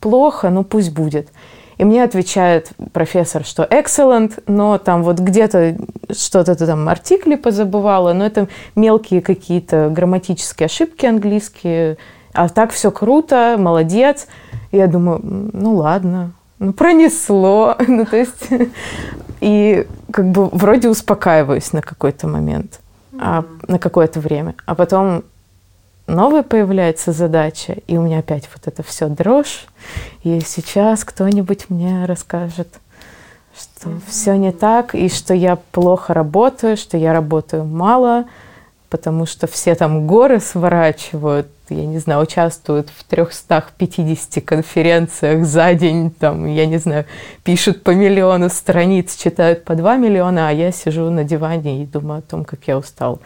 плохо, 0.00 0.50
ну 0.50 0.64
пусть 0.64 0.92
будет. 0.92 1.28
И 1.76 1.84
мне 1.84 2.02
отвечает 2.02 2.72
профессор, 2.92 3.44
что 3.44 3.62
excellent, 3.62 4.42
но 4.48 4.78
там 4.78 5.04
вот 5.04 5.20
где-то 5.20 5.76
что-то 6.10 6.56
ты 6.56 6.66
там 6.66 6.88
артикли 6.88 7.36
позабывала, 7.36 8.14
но 8.14 8.26
это 8.26 8.48
мелкие 8.74 9.22
какие-то 9.22 9.90
грамматические 9.90 10.66
ошибки 10.66 11.06
английские, 11.06 11.98
а 12.32 12.48
так 12.48 12.72
все 12.72 12.90
круто, 12.90 13.54
молодец. 13.60 14.26
И 14.72 14.76
я 14.76 14.88
думаю, 14.88 15.20
ну 15.22 15.76
ладно, 15.76 16.32
ну, 16.58 16.72
пронесло. 16.72 17.76
ну, 17.88 18.04
то 18.04 18.16
есть, 18.16 18.48
и 19.40 19.86
как 20.10 20.26
бы 20.30 20.48
вроде 20.48 20.88
успокаиваюсь 20.88 21.72
на 21.72 21.82
какой-то 21.82 22.26
момент, 22.26 22.80
а, 23.18 23.44
на 23.66 23.78
какое-то 23.78 24.20
время. 24.20 24.54
А 24.66 24.74
потом 24.74 25.24
новая 26.06 26.42
появляется 26.42 27.12
задача, 27.12 27.76
и 27.86 27.96
у 27.96 28.02
меня 28.02 28.18
опять 28.18 28.48
вот 28.52 28.66
это 28.66 28.82
все 28.82 29.08
дрожь. 29.08 29.66
И 30.24 30.40
сейчас 30.40 31.04
кто-нибудь 31.04 31.70
мне 31.70 32.04
расскажет, 32.06 32.80
что 33.54 33.90
mm-hmm. 33.90 34.02
все 34.08 34.36
не 34.36 34.52
так, 34.52 34.94
и 34.94 35.08
что 35.08 35.34
я 35.34 35.56
плохо 35.56 36.14
работаю, 36.14 36.76
что 36.76 36.96
я 36.96 37.12
работаю 37.12 37.64
мало, 37.64 38.24
потому 38.90 39.26
что 39.26 39.46
все 39.46 39.74
там 39.74 40.06
горы 40.06 40.40
сворачивают, 40.40 41.48
я 41.68 41.84
не 41.86 41.98
знаю, 41.98 42.22
участвуют 42.22 42.88
в 42.90 43.04
350 43.04 44.44
конференциях 44.44 45.44
за 45.44 45.74
день, 45.74 46.10
там, 46.10 46.46
я 46.46 46.66
не 46.66 46.78
знаю, 46.78 47.04
пишут 47.44 47.82
по 47.82 47.90
миллиону 47.90 48.48
страниц, 48.48 49.16
читают 49.16 49.64
по 49.64 49.74
2 49.74 49.96
миллиона, 49.96 50.48
а 50.48 50.52
я 50.52 50.72
сижу 50.72 51.10
на 51.10 51.24
диване 51.24 51.82
и 51.82 51.86
думаю 51.86 52.20
о 52.20 52.22
том, 52.22 52.44
как 52.44 52.60
я 52.66 52.78
устал. 52.78 53.20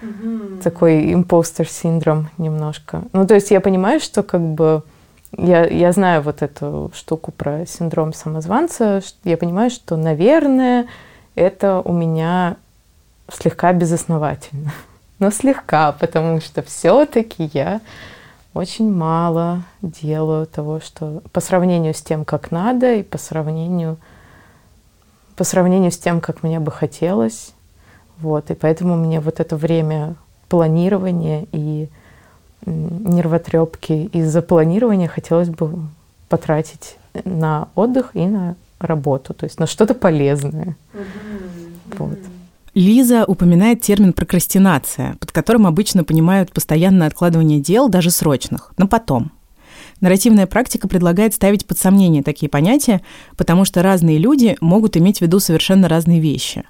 Mm-hmm. 0.00 0.62
Такой 0.62 1.12
импостер 1.12 1.68
синдром 1.68 2.30
немножко. 2.38 3.02
Ну, 3.12 3.26
то 3.26 3.34
есть 3.34 3.50
я 3.50 3.60
понимаю, 3.60 4.00
что 4.00 4.22
как 4.22 4.40
бы 4.40 4.82
я, 5.36 5.66
я 5.66 5.92
знаю 5.92 6.22
вот 6.22 6.40
эту 6.40 6.90
штуку 6.94 7.32
про 7.32 7.66
синдром 7.66 8.12
самозванца, 8.14 9.02
я 9.24 9.36
понимаю, 9.36 9.70
что, 9.70 9.96
наверное, 9.96 10.86
это 11.34 11.80
у 11.84 11.92
меня 11.92 12.56
слегка 13.30 13.72
безосновательно 13.72 14.72
но 15.18 15.30
слегка, 15.30 15.92
потому 15.92 16.40
что 16.40 16.62
все-таки 16.62 17.50
я 17.52 17.80
очень 18.54 18.92
мало 18.92 19.62
делаю 19.82 20.46
того, 20.46 20.80
что 20.80 21.22
по 21.32 21.40
сравнению 21.40 21.94
с 21.94 22.00
тем, 22.00 22.24
как 22.24 22.50
надо, 22.50 22.94
и 22.94 23.02
по 23.02 23.18
сравнению, 23.18 23.98
по 25.36 25.44
сравнению 25.44 25.90
с 25.90 25.98
тем, 25.98 26.20
как 26.20 26.42
мне 26.42 26.60
бы 26.60 26.70
хотелось. 26.70 27.52
Вот, 28.18 28.50
и 28.50 28.54
поэтому 28.54 28.96
мне 28.96 29.20
вот 29.20 29.38
это 29.38 29.56
время 29.56 30.16
планирования 30.48 31.46
и 31.52 31.88
нервотрепки 32.66 34.10
из-за 34.12 34.42
планирования 34.42 35.08
хотелось 35.08 35.48
бы 35.48 35.78
потратить 36.28 36.96
на 37.24 37.68
отдых 37.74 38.10
и 38.14 38.26
на 38.26 38.56
работу, 38.80 39.34
то 39.34 39.44
есть 39.44 39.60
на 39.60 39.66
что-то 39.66 39.94
полезное. 39.94 40.76
Mm-hmm. 40.92 41.98
Вот. 41.98 42.18
Лиза 42.78 43.24
упоминает 43.24 43.80
термин 43.80 44.12
прокрастинация, 44.12 45.16
под 45.18 45.32
которым 45.32 45.66
обычно 45.66 46.04
понимают 46.04 46.52
постоянное 46.52 47.08
откладывание 47.08 47.58
дел, 47.58 47.88
даже 47.88 48.12
срочных, 48.12 48.72
на 48.76 48.86
потом. 48.86 49.32
Нарративная 50.00 50.46
практика 50.46 50.86
предлагает 50.86 51.34
ставить 51.34 51.66
под 51.66 51.76
сомнение 51.76 52.22
такие 52.22 52.48
понятия, 52.48 53.00
потому 53.36 53.64
что 53.64 53.82
разные 53.82 54.18
люди 54.18 54.56
могут 54.60 54.96
иметь 54.96 55.18
в 55.18 55.22
виду 55.22 55.40
совершенно 55.40 55.88
разные 55.88 56.20
вещи. 56.20 56.62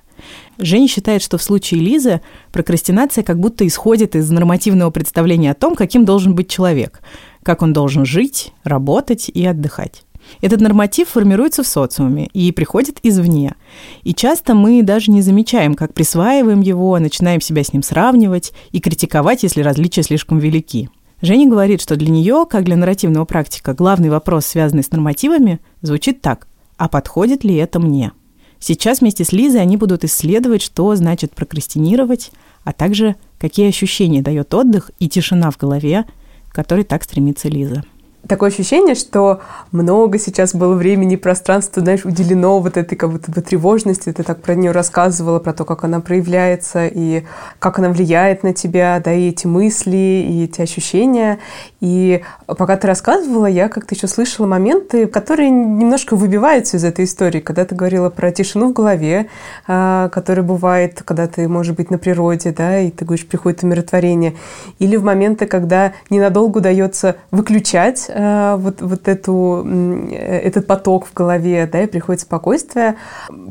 Женя 0.56 0.88
считает, 0.88 1.20
что 1.20 1.36
в 1.36 1.42
случае 1.42 1.80
Лизы 1.80 2.22
прокрастинация 2.52 3.22
как 3.22 3.38
будто 3.38 3.66
исходит 3.66 4.16
из 4.16 4.30
нормативного 4.30 4.90
представления 4.90 5.50
о 5.50 5.54
том, 5.54 5.74
каким 5.74 6.06
должен 6.06 6.34
быть 6.34 6.48
человек, 6.48 7.02
как 7.42 7.60
он 7.60 7.74
должен 7.74 8.06
жить, 8.06 8.54
работать 8.64 9.28
и 9.28 9.44
отдыхать. 9.44 10.04
Этот 10.40 10.60
норматив 10.60 11.08
формируется 11.08 11.62
в 11.62 11.66
социуме 11.66 12.26
и 12.32 12.52
приходит 12.52 12.98
извне. 13.02 13.54
И 14.02 14.14
часто 14.14 14.54
мы 14.54 14.82
даже 14.82 15.10
не 15.10 15.22
замечаем, 15.22 15.74
как 15.74 15.94
присваиваем 15.94 16.60
его, 16.60 16.98
начинаем 16.98 17.40
себя 17.40 17.64
с 17.64 17.72
ним 17.72 17.82
сравнивать 17.82 18.52
и 18.70 18.80
критиковать, 18.80 19.42
если 19.42 19.62
различия 19.62 20.02
слишком 20.02 20.38
велики. 20.38 20.90
Женя 21.20 21.48
говорит, 21.48 21.80
что 21.80 21.96
для 21.96 22.10
нее, 22.10 22.46
как 22.48 22.64
для 22.64 22.76
нарративного 22.76 23.24
практика, 23.24 23.74
главный 23.74 24.08
вопрос, 24.08 24.46
связанный 24.46 24.84
с 24.84 24.92
нормативами, 24.92 25.60
звучит 25.82 26.20
так 26.20 26.46
«А 26.76 26.88
подходит 26.88 27.42
ли 27.42 27.56
это 27.56 27.80
мне?». 27.80 28.12
Сейчас 28.60 29.00
вместе 29.00 29.24
с 29.24 29.32
Лизой 29.32 29.60
они 29.60 29.76
будут 29.76 30.04
исследовать, 30.04 30.62
что 30.62 30.94
значит 30.94 31.34
прокрастинировать, 31.34 32.30
а 32.64 32.72
также 32.72 33.16
какие 33.38 33.68
ощущения 33.68 34.22
дает 34.22 34.52
отдых 34.52 34.90
и 34.98 35.08
тишина 35.08 35.50
в 35.50 35.56
голове, 35.56 36.04
к 36.48 36.54
которой 36.54 36.84
так 36.84 37.04
стремится 37.04 37.48
Лиза. 37.48 37.84
Такое 38.26 38.50
ощущение, 38.50 38.94
что 38.94 39.40
много 39.72 40.18
сейчас 40.18 40.54
было 40.54 40.74
времени 40.74 41.14
и 41.14 41.16
пространства, 41.16 41.82
знаешь, 41.82 42.04
уделено 42.04 42.60
вот 42.60 42.76
этой 42.76 42.96
как 42.96 43.10
будто 43.10 43.30
бы 43.30 43.40
тревожности. 43.40 44.12
Ты 44.12 44.22
так 44.22 44.42
про 44.42 44.54
нее 44.54 44.72
рассказывала, 44.72 45.38
про 45.38 45.52
то, 45.52 45.64
как 45.64 45.84
она 45.84 46.00
проявляется 46.00 46.86
и 46.86 47.24
как 47.58 47.78
она 47.78 47.90
влияет 47.90 48.42
на 48.42 48.52
тебя, 48.52 49.00
да, 49.04 49.12
и 49.12 49.28
эти 49.28 49.46
мысли, 49.46 50.26
и 50.28 50.44
эти 50.44 50.60
ощущения. 50.60 51.38
И 51.80 52.22
пока 52.46 52.76
ты 52.76 52.86
рассказывала, 52.86 53.46
я 53.46 53.68
как-то 53.68 53.94
еще 53.94 54.08
слышала 54.08 54.46
моменты, 54.46 55.06
которые 55.06 55.50
немножко 55.50 56.16
выбиваются 56.16 56.76
из 56.76 56.84
этой 56.84 57.04
истории. 57.04 57.40
Когда 57.40 57.64
ты 57.64 57.74
говорила 57.74 58.10
про 58.10 58.32
тишину 58.32 58.70
в 58.70 58.72
голове, 58.72 59.28
а, 59.66 60.08
которая 60.08 60.44
бывает, 60.44 61.02
когда 61.04 61.26
ты, 61.28 61.48
может 61.48 61.76
быть, 61.76 61.90
на 61.90 61.98
природе, 61.98 62.52
да, 62.52 62.80
и 62.80 62.90
ты 62.90 63.04
говоришь, 63.04 63.26
приходит 63.26 63.62
умиротворение. 63.62 64.34
Или 64.78 64.96
в 64.96 65.04
моменты, 65.04 65.46
когда 65.46 65.92
ненадолго 66.10 66.58
удается 66.58 67.16
выключать 67.30 68.07
Э, 68.08 68.56
вот, 68.56 68.80
вот 68.80 69.08
эту, 69.08 69.66
этот 70.10 70.66
поток 70.66 71.06
в 71.06 71.14
голове, 71.14 71.68
да, 71.70 71.82
и 71.82 71.86
приходит 71.86 72.22
спокойствие. 72.22 72.96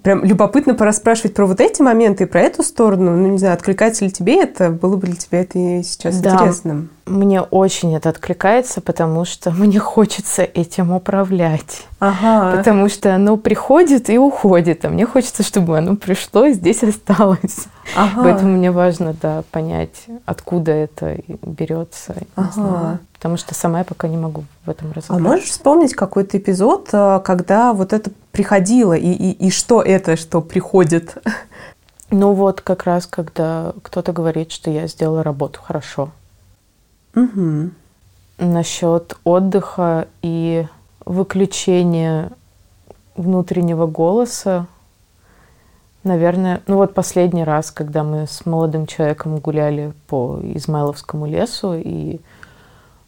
Прям 0.03 0.23
любопытно 0.23 0.73
пораспрашивать 0.73 1.33
про 1.33 1.45
вот 1.45 1.61
эти 1.61 1.81
моменты 1.81 2.23
и 2.23 2.27
про 2.27 2.41
эту 2.41 2.63
сторону. 2.63 3.15
Ну, 3.15 3.27
не 3.27 3.37
знаю, 3.37 3.53
откликается 3.53 4.05
ли 4.05 4.11
тебе 4.11 4.41
это? 4.43 4.69
Было 4.69 4.95
бы 4.95 5.07
для 5.07 5.15
тебя 5.15 5.41
это 5.41 5.57
сейчас 5.83 6.19
да. 6.19 6.33
интересным? 6.33 6.89
Мне 7.05 7.41
очень 7.41 7.95
это 7.95 8.09
откликается, 8.09 8.81
потому 8.81 9.25
что 9.25 9.51
мне 9.57 9.79
хочется 9.79 10.43
этим 10.43 10.91
управлять. 10.91 11.85
Ага. 11.99 12.57
Потому 12.57 12.89
что 12.89 13.15
оно 13.15 13.37
приходит 13.37 14.09
и 14.09 14.17
уходит, 14.17 14.85
а 14.85 14.89
мне 14.89 15.05
хочется, 15.05 15.43
чтобы 15.43 15.77
оно 15.77 15.95
пришло 15.95 16.45
и 16.45 16.53
здесь 16.53 16.83
осталось. 16.83 17.65
Ага. 17.95 18.23
Поэтому 18.23 18.57
мне 18.57 18.71
важно, 18.71 19.15
да, 19.19 19.43
понять, 19.51 20.05
откуда 20.25 20.71
это 20.71 21.17
берется. 21.43 22.15
Ага. 22.35 22.99
Потому 23.17 23.37
что 23.37 23.55
сама 23.55 23.79
я 23.79 23.83
пока 23.83 24.07
не 24.07 24.17
могу 24.17 24.43
в 24.65 24.69
этом 24.69 24.91
разобраться. 24.91 25.13
А 25.13 25.19
можешь 25.19 25.49
вспомнить 25.49 25.95
какой-то 25.95 26.37
эпизод, 26.37 26.89
э, 26.93 27.19
когда 27.25 27.73
вот 27.73 27.91
это 27.91 28.11
приходило, 28.31 28.93
и, 28.93 29.11
и, 29.11 29.47
и 29.47 29.49
что 29.49 29.81
это, 29.81 30.15
что 30.15 30.41
приходит? 30.41 31.17
Ну 32.09 32.33
вот 32.33 32.61
как 32.61 32.83
раз, 32.83 33.07
когда 33.07 33.73
кто-то 33.81 34.13
говорит, 34.13 34.51
что 34.51 34.71
я 34.71 34.87
сделала 34.87 35.23
работу 35.23 35.59
хорошо. 35.61 36.11
Угу. 37.15 37.71
Насчет 38.37 39.17
отдыха 39.23 40.07
и 40.21 40.67
выключения 41.05 42.31
внутреннего 43.15 43.87
голоса, 43.87 44.67
наверное, 46.03 46.61
ну 46.67 46.77
вот 46.77 46.93
последний 46.93 47.43
раз, 47.43 47.71
когда 47.71 48.03
мы 48.03 48.27
с 48.27 48.45
молодым 48.45 48.85
человеком 48.85 49.39
гуляли 49.39 49.93
по 50.07 50.39
Измайловскому 50.41 51.25
лесу, 51.25 51.73
и 51.73 52.19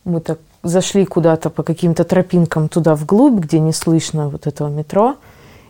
мы 0.10 0.20
так 0.20 0.40
зашли 0.64 1.06
куда-то 1.06 1.50
по 1.50 1.64
каким-то 1.64 2.04
тропинкам 2.04 2.70
туда 2.70 2.96
вглубь, 2.96 3.40
где 3.40 3.60
не 3.60 3.72
слышно 3.72 4.30
вот 4.30 4.48
этого 4.48 4.68
метро, 4.68 5.16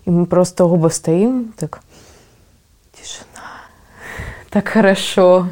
и 0.06 0.10
мы 0.10 0.26
просто 0.26 0.66
оба 0.66 0.88
стоим, 0.88 1.54
так, 1.58 1.82
тишина, 2.94 3.68
так 4.50 4.68
хорошо. 4.68 5.48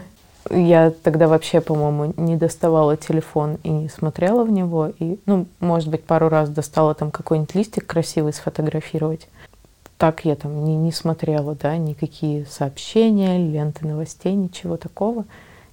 Я 0.50 0.92
тогда 1.04 1.28
вообще, 1.28 1.60
по-моему, 1.60 2.14
не 2.16 2.38
доставала 2.38 2.96
телефон 2.96 3.58
и 3.64 3.70
не 3.70 3.90
смотрела 3.90 4.46
в 4.46 4.50
него. 4.50 4.94
И, 4.98 5.20
ну, 5.26 5.46
может 5.60 5.90
быть, 5.90 6.06
пару 6.06 6.30
раз 6.30 6.50
достала 6.50 6.94
там 6.94 7.12
какой-нибудь 7.12 7.54
листик 7.54 7.86
красивый 7.86 8.32
сфотографировать. 8.32 9.28
Так 9.98 10.26
я 10.26 10.36
там 10.36 10.64
не, 10.64 10.78
не 10.78 10.94
смотрела, 10.94 11.56
да, 11.56 11.76
никакие 11.76 12.46
сообщения, 12.46 13.38
ленты 13.38 13.86
новостей, 13.86 14.34
ничего 14.36 14.78
такого. 14.78 15.26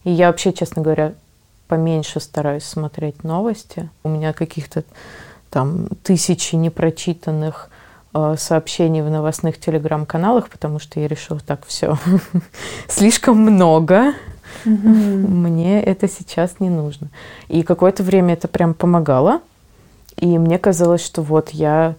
И 0.03 0.11
я 0.11 0.27
вообще, 0.27 0.53
честно 0.53 0.83
говоря, 0.83 1.15
поменьше 1.69 2.21
стараюсь 2.21 2.65
смотреть 2.65 3.25
новости. 3.25 3.89
У 4.03 4.09
меня 4.09 4.33
каких-то 4.33 4.85
там 5.51 5.89
тысячи 6.03 6.57
непрочитанных 6.57 7.71
э, 8.13 8.35
сообщений 8.39 9.03
в 9.03 9.11
новостных 9.11 9.59
телеграм-каналах, 9.59 10.49
потому 10.49 10.79
что 10.79 11.01
я 11.01 11.09
решила 11.09 11.41
так 11.41 11.65
все 11.67 11.97
слишком 12.89 13.39
много. 13.39 14.15
Мне 14.65 15.83
это 15.83 16.09
сейчас 16.09 16.61
не 16.61 16.71
нужно. 16.71 17.09
И 17.49 17.63
какое-то 17.63 18.03
время 18.03 18.35
это 18.35 18.49
прям 18.49 18.75
помогало. 18.75 19.41
И 20.17 20.39
мне 20.39 20.59
казалось, 20.59 21.05
что 21.05 21.23
вот 21.23 21.51
я, 21.51 21.97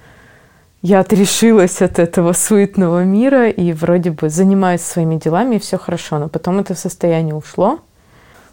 я 0.82 1.00
отрешилась 1.00 1.82
от 1.82 2.00
этого 2.00 2.34
суетного 2.34 3.04
мира 3.04 3.50
и 3.50 3.74
вроде 3.74 4.12
бы 4.12 4.30
занимаюсь 4.30 4.82
своими 4.82 5.18
делами, 5.18 5.56
и 5.56 5.60
все 5.60 5.78
хорошо. 5.78 6.20
Но 6.20 6.30
потом 6.30 6.60
это 6.60 6.76
состояние 6.76 7.36
ушло. 7.36 7.80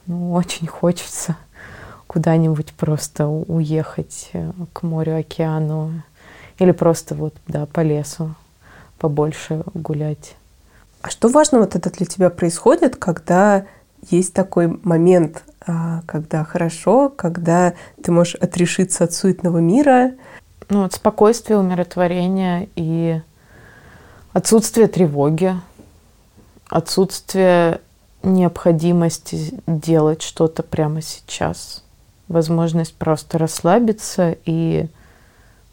Ну, 0.07 0.33
очень 0.33 0.67
хочется 0.67 1.37
куда-нибудь 2.07 2.73
просто 2.75 3.27
уехать 3.27 4.31
э, 4.33 4.53
к 4.73 4.83
морю, 4.83 5.19
океану. 5.19 6.03
Или 6.59 6.73
просто 6.73 7.15
вот, 7.15 7.35
да, 7.47 7.67
по 7.67 7.81
лесу 7.81 8.35
побольше 8.99 9.63
гулять. 9.75 10.37
А 11.01 11.11
что 11.11 11.29
важного 11.29 11.63
вот 11.63 11.75
это 11.75 11.91
для 11.91 12.07
тебя 12.07 12.31
происходит, 12.31 12.97
когда 12.97 13.67
есть 14.11 14.35
такой 14.35 14.79
момент, 14.83 15.43
а, 15.67 16.03
когда 16.07 16.45
хорошо, 16.45 17.09
когда 17.09 17.75
ты 18.03 18.13
можешь 18.13 18.35
отрешиться 18.37 19.05
от 19.05 19.13
суетного 19.13 19.59
мира. 19.59 20.13
Ну, 20.69 20.85
от 20.85 20.95
спокойствия, 20.95 21.57
умиротворения 21.57 22.69
и 22.77 23.21
отсутствие 24.33 24.87
тревоги, 24.87 25.55
отсутствие 26.69 27.81
необходимости 28.23 29.61
делать 29.67 30.23
что-то 30.23 30.63
прямо 30.63 31.03
сейчас. 31.03 31.83
Возможность 32.29 32.95
просто 32.95 33.39
расслабиться 33.39 34.37
и 34.45 34.87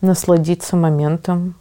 насладиться 0.02 0.76
моментом. 0.76 1.56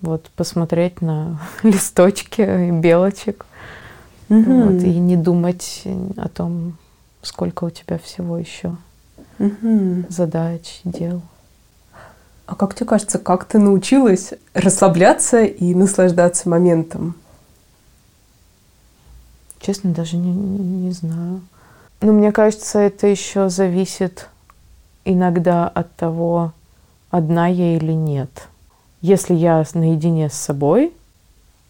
Вот 0.00 0.30
посмотреть 0.36 1.00
на 1.00 1.40
листочки 1.62 2.68
и 2.68 2.70
белочек– 2.70 3.46
Угу. 4.28 4.62
Вот, 4.62 4.82
и 4.82 4.98
не 4.98 5.16
думать 5.16 5.84
о 6.16 6.28
том, 6.28 6.76
сколько 7.22 7.64
у 7.64 7.70
тебя 7.70 7.98
всего 7.98 8.38
еще 8.38 8.76
угу. 9.38 10.04
задач, 10.08 10.80
дел. 10.84 11.22
А 12.46 12.54
как 12.54 12.74
тебе 12.74 12.86
кажется, 12.86 13.18
как 13.18 13.44
ты 13.44 13.58
научилась 13.58 14.32
расслабляться 14.54 15.42
и 15.44 15.74
наслаждаться 15.74 16.48
моментом? 16.48 17.14
Честно, 19.60 19.92
даже 19.92 20.16
не, 20.16 20.32
не 20.32 20.90
знаю. 20.92 21.40
Но 22.00 22.12
мне 22.12 22.32
кажется, 22.32 22.78
это 22.78 23.06
еще 23.06 23.48
зависит 23.48 24.28
иногда 25.04 25.66
от 25.68 25.94
того, 25.96 26.52
одна 27.10 27.46
я 27.46 27.76
или 27.76 27.92
нет. 27.92 28.48
Если 29.00 29.34
я 29.34 29.64
наедине 29.74 30.28
с 30.28 30.34
собой, 30.34 30.92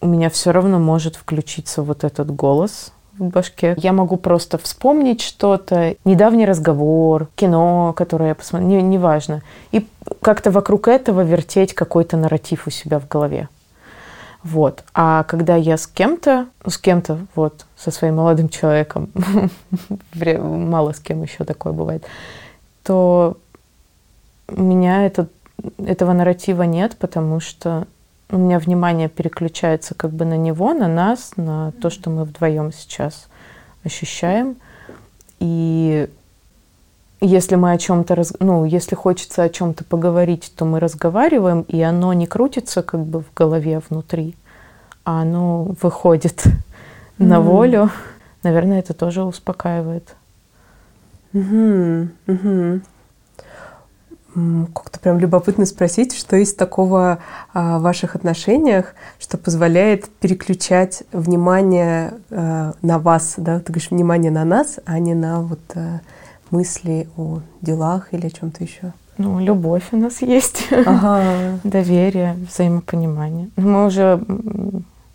у 0.00 0.06
меня 0.06 0.30
все 0.30 0.52
равно 0.52 0.78
может 0.78 1.16
включиться 1.16 1.82
вот 1.82 2.04
этот 2.04 2.34
голос 2.34 2.92
в 3.18 3.24
башке. 3.24 3.74
Я 3.78 3.92
могу 3.92 4.16
просто 4.16 4.58
вспомнить 4.58 5.22
что-то, 5.22 5.96
недавний 6.04 6.46
разговор, 6.46 7.28
кино, 7.34 7.92
которое 7.96 8.30
я 8.30 8.34
посмотрела, 8.34 8.70
не, 8.70 8.82
неважно. 8.82 9.42
И 9.72 9.86
как-то 10.20 10.50
вокруг 10.50 10.88
этого 10.88 11.22
вертеть 11.22 11.74
какой-то 11.74 12.16
нарратив 12.16 12.66
у 12.66 12.70
себя 12.70 12.98
в 12.98 13.08
голове. 13.08 13.48
Вот. 14.46 14.84
А 14.94 15.24
когда 15.24 15.56
я 15.56 15.76
с 15.76 15.88
кем-то, 15.88 16.46
ну, 16.64 16.70
с 16.70 16.78
кем-то, 16.78 17.18
вот, 17.34 17.66
со 17.76 17.90
своим 17.90 18.16
молодым 18.16 18.48
человеком, 18.48 19.10
мало 20.14 20.92
с 20.92 21.00
кем 21.00 21.24
еще 21.24 21.42
такое 21.42 21.72
бывает, 21.72 22.04
то 22.84 23.38
у 24.46 24.62
меня 24.62 25.04
этот, 25.04 25.32
этого 25.78 26.12
нарратива 26.12 26.62
нет, 26.62 26.96
потому 26.96 27.40
что 27.40 27.88
у 28.30 28.38
меня 28.38 28.60
внимание 28.60 29.08
переключается 29.08 29.96
как 29.96 30.12
бы 30.12 30.24
на 30.24 30.36
него, 30.36 30.72
на 30.74 30.86
нас, 30.86 31.32
на 31.36 31.72
то, 31.72 31.90
что 31.90 32.10
мы 32.10 32.22
вдвоем 32.22 32.72
сейчас 32.72 33.26
ощущаем. 33.82 34.54
И 35.40 36.08
если 37.20 37.54
мы 37.54 37.72
о 37.72 37.78
чем-то, 37.78 38.14
раз... 38.14 38.34
ну, 38.40 38.64
если 38.64 38.94
хочется 38.94 39.42
о 39.42 39.48
чем-то 39.48 39.84
поговорить, 39.84 40.52
то 40.54 40.64
мы 40.64 40.80
разговариваем, 40.80 41.62
и 41.62 41.80
оно 41.80 42.12
не 42.12 42.26
крутится 42.26 42.82
как 42.82 43.04
бы 43.04 43.20
в 43.20 43.32
голове 43.34 43.80
внутри, 43.88 44.36
а 45.04 45.22
оно 45.22 45.74
выходит 45.80 46.44
mm-hmm. 46.44 46.52
на 47.18 47.40
волю. 47.40 47.90
Наверное, 48.42 48.80
это 48.80 48.92
тоже 48.92 49.24
успокаивает. 49.24 50.14
Mm-hmm. 51.32 52.08
Mm-hmm. 52.26 52.80
Как-то 54.74 55.00
прям 55.00 55.18
любопытно 55.18 55.64
спросить, 55.64 56.14
что 56.14 56.36
есть 56.36 56.58
такого 56.58 57.20
а, 57.54 57.78
в 57.78 57.82
ваших 57.82 58.14
отношениях, 58.14 58.94
что 59.18 59.38
позволяет 59.38 60.10
переключать 60.10 61.04
внимание 61.10 62.12
а, 62.30 62.74
на 62.82 62.98
вас, 62.98 63.34
да, 63.38 63.60
ты 63.60 63.72
говоришь 63.72 63.90
внимание 63.90 64.30
на 64.30 64.44
нас, 64.44 64.78
а 64.84 64.98
не 64.98 65.14
на 65.14 65.40
вот 65.40 65.60
а, 65.74 66.00
мысли 66.50 67.08
о 67.16 67.40
делах 67.60 68.12
или 68.12 68.26
о 68.26 68.30
чем-то 68.30 68.64
еще. 68.64 68.92
Ну, 69.18 69.40
любовь 69.40 69.88
у 69.92 69.96
нас 69.96 70.20
есть, 70.20 70.68
ага. 70.70 71.58
доверие, 71.64 72.34
взаимопонимание. 72.34 73.48
Ну, 73.56 73.68
мы 73.68 73.86
уже 73.86 74.20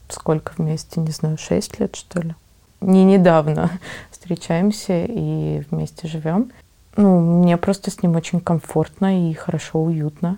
сколько 0.10 0.54
вместе, 0.58 1.00
не 1.00 1.12
знаю, 1.12 1.38
шесть 1.38 1.80
лет, 1.80 1.96
что 1.96 2.22
ли. 2.22 2.36
Не 2.82 3.04
недавно 3.04 3.70
встречаемся 4.12 5.06
и 5.06 5.64
вместе 5.70 6.08
живем. 6.08 6.52
Ну, 6.98 7.20
мне 7.20 7.58
просто 7.58 7.92
с 7.92 8.02
ним 8.02 8.16
очень 8.16 8.42
комфортно 8.42 9.30
и 9.30 9.34
хорошо, 9.34 9.84
уютно. 9.84 10.38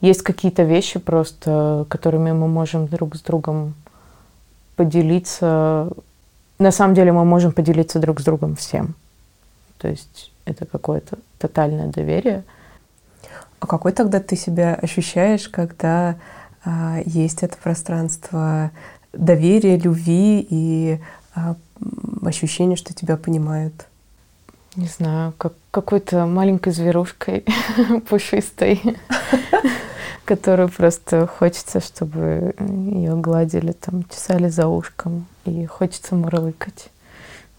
Есть 0.00 0.22
какие-то 0.22 0.64
вещи 0.64 0.98
просто, 0.98 1.86
которыми 1.88 2.32
мы 2.32 2.48
можем 2.48 2.88
друг 2.88 3.14
с 3.14 3.20
другом 3.20 3.74
поделиться. 4.74 5.90
На 6.58 6.72
самом 6.72 6.94
деле 6.94 7.12
мы 7.12 7.24
можем 7.24 7.52
поделиться 7.52 8.00
друг 8.00 8.20
с 8.20 8.24
другом 8.24 8.56
всем. 8.56 8.94
То 9.82 9.88
есть 9.88 10.30
это 10.44 10.64
какое-то 10.64 11.18
тотальное 11.40 11.88
доверие. 11.88 12.44
А 13.58 13.66
какой 13.66 13.90
тогда 13.90 14.20
ты 14.20 14.36
себя 14.36 14.76
ощущаешь, 14.76 15.48
когда 15.48 16.14
а, 16.64 17.00
есть 17.04 17.42
это 17.42 17.56
пространство 17.56 18.70
доверия, 19.12 19.76
любви 19.76 20.46
и 20.48 21.00
а, 21.34 21.56
ощущение, 22.24 22.76
что 22.76 22.94
тебя 22.94 23.16
понимают? 23.16 23.86
Не 24.76 24.86
знаю, 24.86 25.34
как 25.36 25.54
какой-то 25.72 26.26
маленькой 26.26 26.72
зверушкой 26.72 27.44
пушистой, 28.08 28.80
которую 30.24 30.68
просто 30.68 31.26
хочется, 31.26 31.80
чтобы 31.80 32.54
ее 32.60 33.16
гладили, 33.16 33.72
там, 33.72 34.04
чесали 34.04 34.46
за 34.46 34.68
ушком, 34.68 35.26
и 35.44 35.66
хочется 35.66 36.14
мурлыкать. 36.14 36.90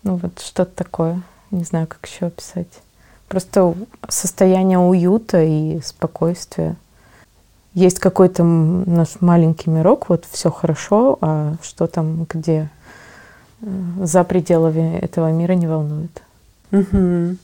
Ну 0.04 0.16
вот 0.16 0.40
что-то 0.40 0.72
такое. 0.72 1.22
Не 1.54 1.64
знаю, 1.64 1.86
как 1.86 2.04
еще 2.08 2.26
описать. 2.26 2.82
Просто 3.28 3.76
состояние 4.10 4.80
уюта 4.80 5.44
и 5.44 5.80
спокойствия. 5.82 6.76
Есть 7.76 8.00
какой-то 8.00 8.44
наш 8.44 9.22
маленький 9.22 9.70
мирок, 9.70 10.10
вот 10.10 10.26
все 10.30 10.50
хорошо, 10.50 11.20
а 11.22 11.54
что 11.62 11.86
там, 11.86 12.26
где 12.28 12.72
э, 13.62 13.68
за 14.02 14.24
пределами 14.24 14.98
этого 14.98 15.32
мира 15.32 15.54
не 15.54 15.68
волнует. 15.68 16.24
Угу. 16.72 17.38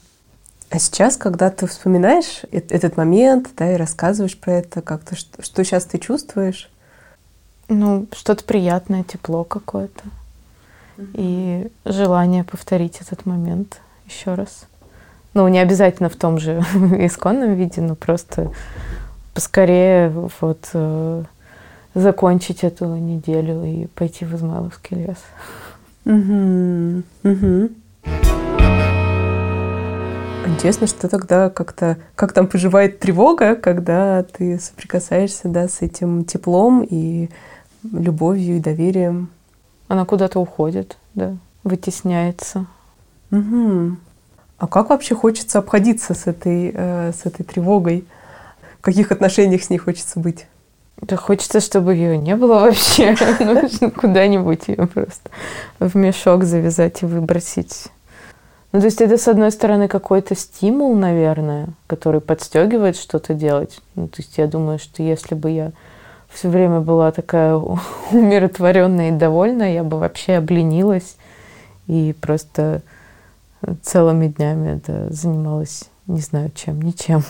А 0.70 0.78
сейчас, 0.80 1.16
когда 1.16 1.50
ты 1.50 1.68
вспоминаешь 1.68 2.42
этот 2.50 2.96
момент, 2.96 3.50
да, 3.56 3.72
и 3.72 3.76
рассказываешь 3.76 4.36
про 4.36 4.54
это, 4.54 4.82
как-то 4.82 5.14
что, 5.14 5.40
что 5.40 5.64
сейчас 5.64 5.84
ты 5.84 5.98
чувствуешь? 5.98 6.68
Ну, 7.68 8.08
что-то 8.12 8.42
приятное, 8.42 9.04
тепло 9.04 9.44
какое-то. 9.44 10.02
И 11.14 11.70
желание 11.84 12.42
повторить 12.42 13.00
этот 13.00 13.24
момент 13.24 13.80
еще 14.10 14.34
раз. 14.34 14.66
Ну, 15.32 15.46
не 15.48 15.60
обязательно 15.60 16.08
в 16.08 16.16
том 16.16 16.38
же 16.38 16.58
исконном 16.98 17.54
виде, 17.54 17.80
но 17.80 17.94
просто 17.94 18.50
поскорее 19.32 20.10
вот 20.40 20.68
э, 20.74 21.24
закончить 21.94 22.64
эту 22.64 22.86
неделю 22.96 23.64
и 23.64 23.86
пойти 23.86 24.24
в 24.24 24.34
Измайловский 24.34 24.96
лес. 24.96 25.18
Угу. 26.04 27.02
Угу. 27.24 27.70
Интересно, 30.46 30.86
что 30.86 31.08
тогда 31.08 31.48
как-то, 31.48 31.98
как 32.16 32.32
там 32.32 32.48
поживает 32.48 32.98
тревога, 32.98 33.54
когда 33.54 34.24
ты 34.24 34.58
соприкасаешься, 34.58 35.48
да, 35.48 35.68
с 35.68 35.80
этим 35.80 36.24
теплом 36.24 36.82
и 36.82 37.30
любовью 37.82 38.56
и 38.56 38.60
доверием. 38.60 39.30
Она 39.88 40.04
куда-то 40.04 40.40
уходит, 40.40 40.96
да, 41.14 41.36
вытесняется. 41.62 42.66
Угу. 43.30 43.96
А 44.58 44.66
как 44.66 44.90
вообще 44.90 45.14
хочется 45.14 45.58
обходиться 45.58 46.14
с 46.14 46.26
этой, 46.26 46.72
э, 46.74 47.12
с 47.12 47.26
этой 47.26 47.44
тревогой? 47.44 48.04
В 48.78 48.82
каких 48.82 49.12
отношениях 49.12 49.62
с 49.62 49.70
ней 49.70 49.78
хочется 49.78 50.20
быть? 50.20 50.46
Да 51.00 51.16
хочется, 51.16 51.60
чтобы 51.60 51.94
ее 51.94 52.18
не 52.18 52.36
было 52.36 52.60
вообще. 52.60 53.16
Нужно 53.40 53.90
куда-нибудь 53.90 54.68
ее 54.68 54.86
просто 54.86 55.30
в 55.78 55.96
мешок 55.96 56.44
завязать 56.44 57.02
и 57.02 57.06
выбросить. 57.06 57.86
Ну, 58.72 58.80
то 58.80 58.86
есть 58.86 59.00
это, 59.00 59.16
с 59.16 59.26
одной 59.26 59.50
стороны, 59.50 59.88
какой-то 59.88 60.36
стимул, 60.36 60.94
наверное, 60.94 61.70
который 61.86 62.20
подстегивает 62.20 62.96
что-то 62.96 63.34
делать. 63.34 63.80
Ну, 63.94 64.08
то 64.08 64.22
есть 64.22 64.38
я 64.38 64.46
думаю, 64.46 64.78
что 64.78 65.02
если 65.02 65.34
бы 65.34 65.50
я 65.50 65.72
все 66.28 66.48
время 66.48 66.80
была 66.80 67.10
такая 67.10 67.54
умиротворенная 68.12 69.08
и 69.08 69.12
довольная, 69.12 69.72
я 69.72 69.84
бы 69.84 69.98
вообще 69.98 70.34
обленилась 70.34 71.16
и 71.86 72.14
просто 72.20 72.82
целыми 73.82 74.28
днями 74.28 74.80
да, 74.86 75.10
занималась 75.10 75.90
не 76.10 76.20
знаю 76.20 76.50
чем, 76.54 76.82
ничем. 76.82 77.22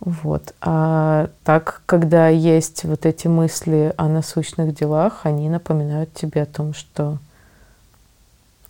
Вот. 0.00 0.54
А 0.60 1.30
так, 1.44 1.82
когда 1.86 2.28
есть 2.28 2.84
вот 2.84 3.06
эти 3.06 3.26
мысли 3.26 3.94
о 3.96 4.06
насущных 4.06 4.74
делах, 4.74 5.20
они 5.24 5.48
напоминают 5.48 6.12
тебе 6.12 6.42
о 6.42 6.46
том, 6.46 6.74
что 6.74 7.18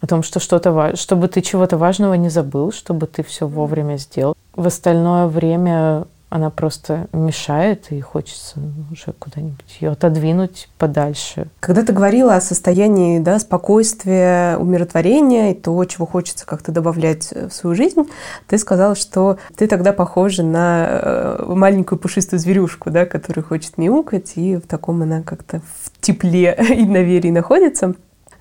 о 0.01 0.07
том, 0.07 0.23
что 0.23 0.39
что-то 0.39 0.97
чтобы 0.97 1.29
ты 1.29 1.41
чего-то 1.41 1.77
важного 1.77 2.15
не 2.15 2.29
забыл, 2.29 2.73
чтобы 2.73 3.07
ты 3.07 3.23
все 3.23 3.49
вовремя 3.49 3.97
сделал. 3.97 4.37
В 4.55 4.67
остальное 4.67 5.27
время 5.27 6.05
она 6.35 6.51
просто 6.51 7.07
мешает, 7.13 7.93
и 7.93 8.01
хочется 8.01 8.59
уже 8.91 9.13
куда-нибудь 9.17 9.79
ее 9.79 9.93
отодвинуть 9.93 10.69
подальше. 10.79 11.47
Когда 11.61 11.85
ты 11.85 11.93
говорила 11.93 12.35
о 12.35 12.41
состоянии 12.41 13.21
да, 13.21 13.39
спокойствия, 13.39 14.57
умиротворения 14.57 15.53
и 15.53 15.55
то, 15.55 15.85
чего 15.85 16.07
хочется 16.07 16.45
как-то 16.45 16.73
добавлять 16.73 17.31
в 17.31 17.51
свою 17.51 17.77
жизнь, 17.77 18.11
ты 18.49 18.59
сказала, 18.59 18.97
что 18.97 19.39
ты 19.57 19.69
тогда 19.69 19.93
похожа 19.93 20.43
на 20.43 20.87
э, 20.89 21.45
маленькую 21.47 22.01
пушистую 22.01 22.41
зверюшку, 22.41 22.91
да, 22.91 23.07
которая 23.07 23.45
хочет 23.45 23.79
мяукать, 23.79 24.33
и 24.35 24.57
в 24.57 24.63
таком 24.63 25.03
она 25.03 25.23
как-то 25.23 25.61
в 25.85 26.01
тепле 26.01 26.59
и 26.69 26.85
доверии 26.85 27.31
находится. 27.31 27.95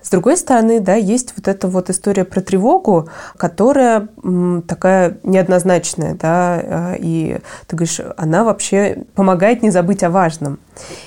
С 0.04 0.10
другой 0.10 0.36
стороны, 0.36 0.80
да, 0.80 0.96
есть 0.96 1.32
вот 1.34 1.48
эта 1.48 1.66
вот 1.66 1.88
история 1.88 2.24
про 2.26 2.42
тревогу, 2.42 3.08
которая 3.38 4.08
такая 4.68 5.16
неоднозначная, 5.22 6.14
да, 6.14 6.60
а, 6.62 6.94
и 6.98 7.38
ты 7.66 7.74
говоришь, 7.74 8.00
она 8.18 8.44
вообще 8.44 9.04
помогает 9.14 9.62
не 9.62 9.70
забыть 9.70 10.02
о 10.02 10.10
важном. 10.10 10.58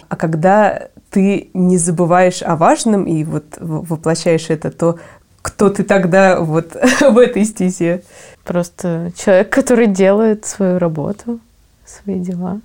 А 0.09 0.15
когда 0.15 0.87
ты 1.11 1.51
не 1.53 1.77
забываешь 1.77 2.41
о 2.41 2.55
важном 2.55 3.03
и 3.03 3.23
вот 3.23 3.45
воплощаешь 3.59 4.49
это, 4.49 4.71
то 4.71 4.97
кто 5.43 5.69
ты 5.69 5.83
тогда 5.83 6.39
вот 6.39 6.75
в 6.99 7.17
этой 7.19 7.45
стезе? 7.45 8.03
Просто 8.43 9.11
человек, 9.15 9.51
который 9.51 9.85
делает 9.85 10.47
свою 10.47 10.79
работу, 10.79 11.39
свои 11.85 12.19
дела. 12.19 12.61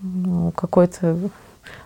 Ну, 0.00 0.52
какой-то 0.52 1.18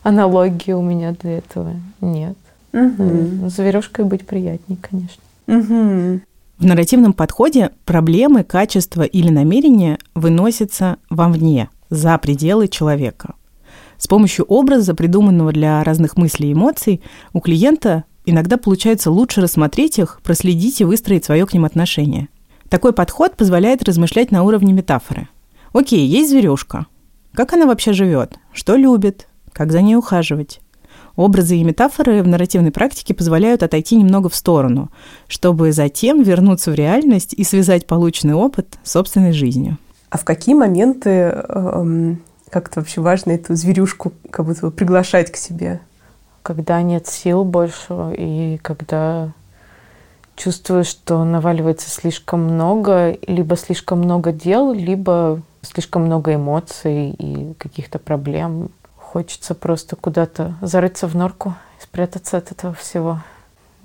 аналогии 0.02 0.72
у 0.72 0.82
меня 0.82 1.12
для 1.18 1.38
этого 1.38 1.72
нет. 2.02 2.36
Угу. 2.72 3.48
Зверюшкой 3.48 4.04
быть 4.04 4.26
приятнее, 4.26 4.78
конечно. 4.80 5.22
Угу. 5.46 6.20
В 6.58 6.64
нарративном 6.64 7.12
подходе 7.12 7.70
проблемы, 7.84 8.42
качества 8.42 9.02
или 9.02 9.28
намерения 9.28 9.98
выносятся 10.14 10.96
вовне, 11.10 11.68
за 11.90 12.16
пределы 12.18 12.68
человека. 12.68 13.34
С 13.98 14.08
помощью 14.08 14.44
образа, 14.46 14.94
придуманного 14.94 15.52
для 15.52 15.82
разных 15.84 16.16
мыслей 16.16 16.50
и 16.50 16.52
эмоций, 16.52 17.02
у 17.32 17.40
клиента 17.40 18.04
иногда 18.24 18.56
получается 18.56 19.10
лучше 19.10 19.40
рассмотреть 19.40 19.98
их, 19.98 20.20
проследить 20.22 20.80
и 20.80 20.84
выстроить 20.84 21.24
свое 21.24 21.46
к 21.46 21.52
ним 21.52 21.64
отношение. 21.64 22.28
Такой 22.68 22.92
подход 22.92 23.36
позволяет 23.36 23.82
размышлять 23.84 24.30
на 24.30 24.42
уровне 24.42 24.72
метафоры. 24.72 25.28
Окей, 25.72 26.06
есть 26.06 26.30
зверюшка. 26.30 26.86
Как 27.32 27.52
она 27.52 27.66
вообще 27.66 27.92
живет? 27.92 28.38
Что 28.52 28.76
любит? 28.76 29.28
Как 29.52 29.72
за 29.72 29.82
ней 29.82 29.94
ухаживать? 29.94 30.60
Образы 31.16 31.56
и 31.56 31.64
метафоры 31.64 32.22
в 32.22 32.28
нарративной 32.28 32.70
практике 32.70 33.14
позволяют 33.14 33.62
отойти 33.62 33.96
немного 33.96 34.28
в 34.28 34.34
сторону, 34.34 34.90
чтобы 35.28 35.72
затем 35.72 36.22
вернуться 36.22 36.70
в 36.70 36.74
реальность 36.74 37.32
и 37.32 37.42
связать 37.42 37.86
полученный 37.86 38.34
опыт 38.34 38.78
с 38.82 38.92
собственной 38.92 39.32
жизнью. 39.32 39.78
А 40.10 40.18
в 40.18 40.24
какие 40.24 40.54
моменты 40.54 41.10
эм, 41.10 42.22
как-то 42.50 42.80
вообще 42.80 43.00
важно 43.00 43.32
эту 43.32 43.54
зверюшку 43.54 44.12
как 44.30 44.46
будто 44.46 44.66
бы 44.66 44.70
приглашать 44.70 45.32
к 45.32 45.36
себе? 45.36 45.80
Когда 46.42 46.80
нет 46.82 47.06
сил 47.06 47.44
больше 47.44 48.14
и 48.16 48.58
когда 48.62 49.32
чувствуешь, 50.36 50.86
что 50.86 51.24
наваливается 51.24 51.90
слишком 51.90 52.44
много, 52.44 53.16
либо 53.26 53.56
слишком 53.56 54.00
много 54.00 54.32
дел, 54.32 54.72
либо 54.72 55.42
слишком 55.62 56.02
много 56.02 56.34
эмоций 56.34 57.10
и 57.10 57.54
каких-то 57.54 57.98
проблем. 57.98 58.70
Хочется 59.16 59.54
просто 59.54 59.96
куда-то 59.96 60.56
зарыться 60.60 61.06
в 61.06 61.16
норку 61.16 61.54
спрятаться 61.80 62.36
от 62.36 62.52
этого 62.52 62.74
всего, 62.74 63.20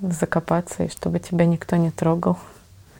закопаться, 0.01 0.83
и 0.83 0.89
чтобы 0.89 1.19
тебя 1.19 1.45
никто 1.45 1.77
не 1.77 1.89
трогал. 1.89 2.37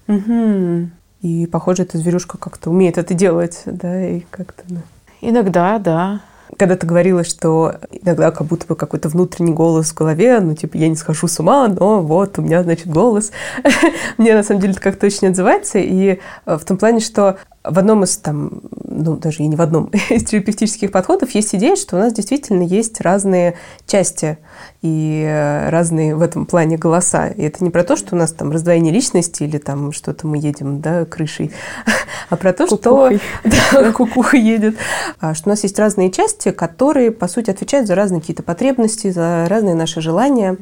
Угу. 0.08 0.88
И, 1.24 1.46
похоже, 1.48 1.84
эта 1.84 1.98
зверюшка 1.98 2.38
как-то 2.38 2.70
умеет 2.70 2.98
это 2.98 3.13
делать, 3.13 3.63
да, 3.65 4.08
и 4.08 4.22
как-то... 4.30 4.63
Да. 4.70 4.80
Иногда, 5.20 5.78
да. 5.78 6.22
Когда 6.58 6.78
ты 6.78 6.88
говорила, 6.88 7.26
что 7.26 7.76
иногда 7.91 8.32
как 8.32 8.48
будто 8.48 8.65
бы 8.65 8.78
какой-то 8.78 9.10
внутренний 9.10 9.52
голос 9.52 9.91
в 9.91 9.96
голове, 9.96 10.39
ну, 10.39 10.56
типа, 10.56 10.78
я 10.78 10.88
не 10.88 10.96
схожу 10.96 11.28
с 11.28 11.38
ума, 11.41 11.67
но 11.67 12.02
вот 12.02 12.39
у 12.39 12.41
меня, 12.41 12.63
значит, 12.63 12.88
голос. 12.88 13.34
Мне, 14.17 14.36
на 14.36 14.44
самом 14.44 14.62
деле, 14.62 14.72
это 14.72 14.82
как-то 14.82 15.06
очень 15.06 15.28
отзывается. 15.28 15.80
И 15.80 16.22
э, 16.46 16.58
в 16.58 16.63
том 16.63 16.78
плане, 16.78 17.02
что 17.02 17.39
в 17.63 17.78
одном 17.78 18.04
из 18.04 18.17
там, 18.17 18.62
ну 18.86 19.17
даже 19.17 19.43
и 19.43 19.47
не 19.47 19.56
в 19.56 19.62
одном 19.62 19.86
из 20.10 20.24
терапевтических 20.24 20.91
подходов 20.91 21.32
есть 21.32 21.54
идея, 21.56 21.76
что 21.76 21.95
у 21.95 22.00
нас 22.00 22.13
действительно 22.13 22.63
есть 22.63 23.02
разные 23.02 23.56
части 23.86 24.38
и 24.82 25.24
э, 25.28 25.69
разные 25.69 26.15
в 26.15 26.21
этом 26.21 26.45
плане 26.45 26.78
голоса. 26.78 27.28
И 27.28 27.43
это 27.43 27.63
не 27.63 27.69
про 27.69 27.84
то, 27.84 27.95
что 27.95 28.15
у 28.15 28.17
нас 28.17 28.32
там 28.32 28.52
раздвоение 28.52 28.91
личности 28.91 29.43
или 29.43 29.58
там 29.60 29.91
что-то 29.91 30.26
мы 30.26 30.38
едем, 30.38 30.82
да, 30.82 31.06
крышей, 31.06 31.52
а 32.30 32.36
про 32.36 32.54
то, 32.54 32.65
что... 32.65 33.12
Да, 33.43 33.91
кукуха 33.91 34.38
едет. 34.38 34.76
А, 35.19 35.34
что 35.34 35.50
у 35.50 35.52
нас 35.52 35.63
есть 35.63 35.78
разные 35.78 36.12
части, 36.12 36.52
которые, 36.52 37.12
по 37.12 37.28
сути, 37.28 37.50
отвечают 37.50 37.88
за 37.88 37.95
разные 37.95 38.21
какие-то 38.21 38.43
потребности, 38.43 39.12
за 39.12 39.45
разные 39.47 39.76
наши 39.76 40.02
желания. 40.02 40.58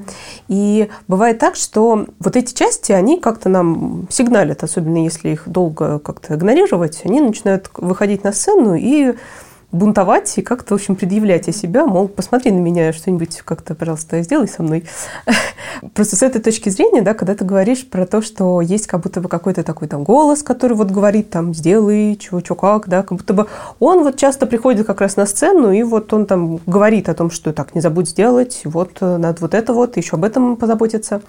И 0.47 0.89
бывает 1.07 1.39
так, 1.39 1.55
что 1.55 2.07
вот 2.19 2.35
эти 2.35 2.53
части, 2.53 2.91
они 2.91 3.19
как-то 3.19 3.49
нам 3.49 4.07
сигналят, 4.09 4.63
особенно 4.63 5.03
если 5.03 5.29
их 5.29 5.47
долго 5.47 5.99
как-то 5.99 6.35
игнорировать, 6.35 6.88
они 7.03 7.21
начинают 7.21 7.69
выходить 7.75 8.23
на 8.23 8.31
сцену 8.31 8.75
и 8.75 9.15
бунтовать 9.71 10.35
и 10.37 10.41
как-то, 10.41 10.73
в 10.73 10.79
общем, 10.79 10.95
предъявлять 10.95 11.47
о 11.47 11.51
себя, 11.51 11.85
мол, 11.85 12.07
посмотри 12.07 12.51
на 12.51 12.57
меня, 12.57 12.91
что-нибудь 12.91 13.41
как-то, 13.45 13.75
пожалуйста, 13.75 14.21
сделай 14.23 14.47
со 14.47 14.63
мной. 14.63 14.85
Просто 15.93 16.15
с 16.15 16.23
этой 16.23 16.41
точки 16.41 16.69
зрения, 16.69 17.01
да, 17.03 17.13
когда 17.13 17.35
ты 17.35 17.45
говоришь 17.45 17.87
про 17.87 18.07
то, 18.07 18.21
что 18.21 18.61
есть 18.61 18.87
как 18.87 19.01
будто 19.01 19.21
бы 19.21 19.29
какой-то 19.29 19.63
такой 19.63 19.87
там 19.87 20.03
голос, 20.03 20.41
который 20.41 20.75
вот 20.75 20.89
говорит 20.89 21.29
там, 21.29 21.53
сделай, 21.53 22.15
чего, 22.15 22.41
чего, 22.41 22.55
как, 22.55 22.89
да, 22.89 23.03
как 23.03 23.19
будто 23.19 23.33
бы 23.33 23.47
он 23.79 24.03
вот 24.03 24.17
часто 24.17 24.47
приходит 24.47 24.87
как 24.87 25.01
раз 25.01 25.17
на 25.17 25.27
сцену, 25.27 25.71
и 25.71 25.83
вот 25.83 26.11
он 26.13 26.25
там 26.25 26.59
говорит 26.65 27.07
о 27.07 27.13
том, 27.13 27.29
что 27.29 27.53
так, 27.53 27.75
не 27.75 27.81
забудь 27.81 28.09
сделать, 28.09 28.61
вот 28.65 28.97
э, 29.01 29.17
надо 29.17 29.37
вот 29.41 29.53
это 29.53 29.73
вот, 29.73 29.97
еще 29.97 30.15
об 30.15 30.23
этом 30.23 30.55
позаботиться. 30.55 31.21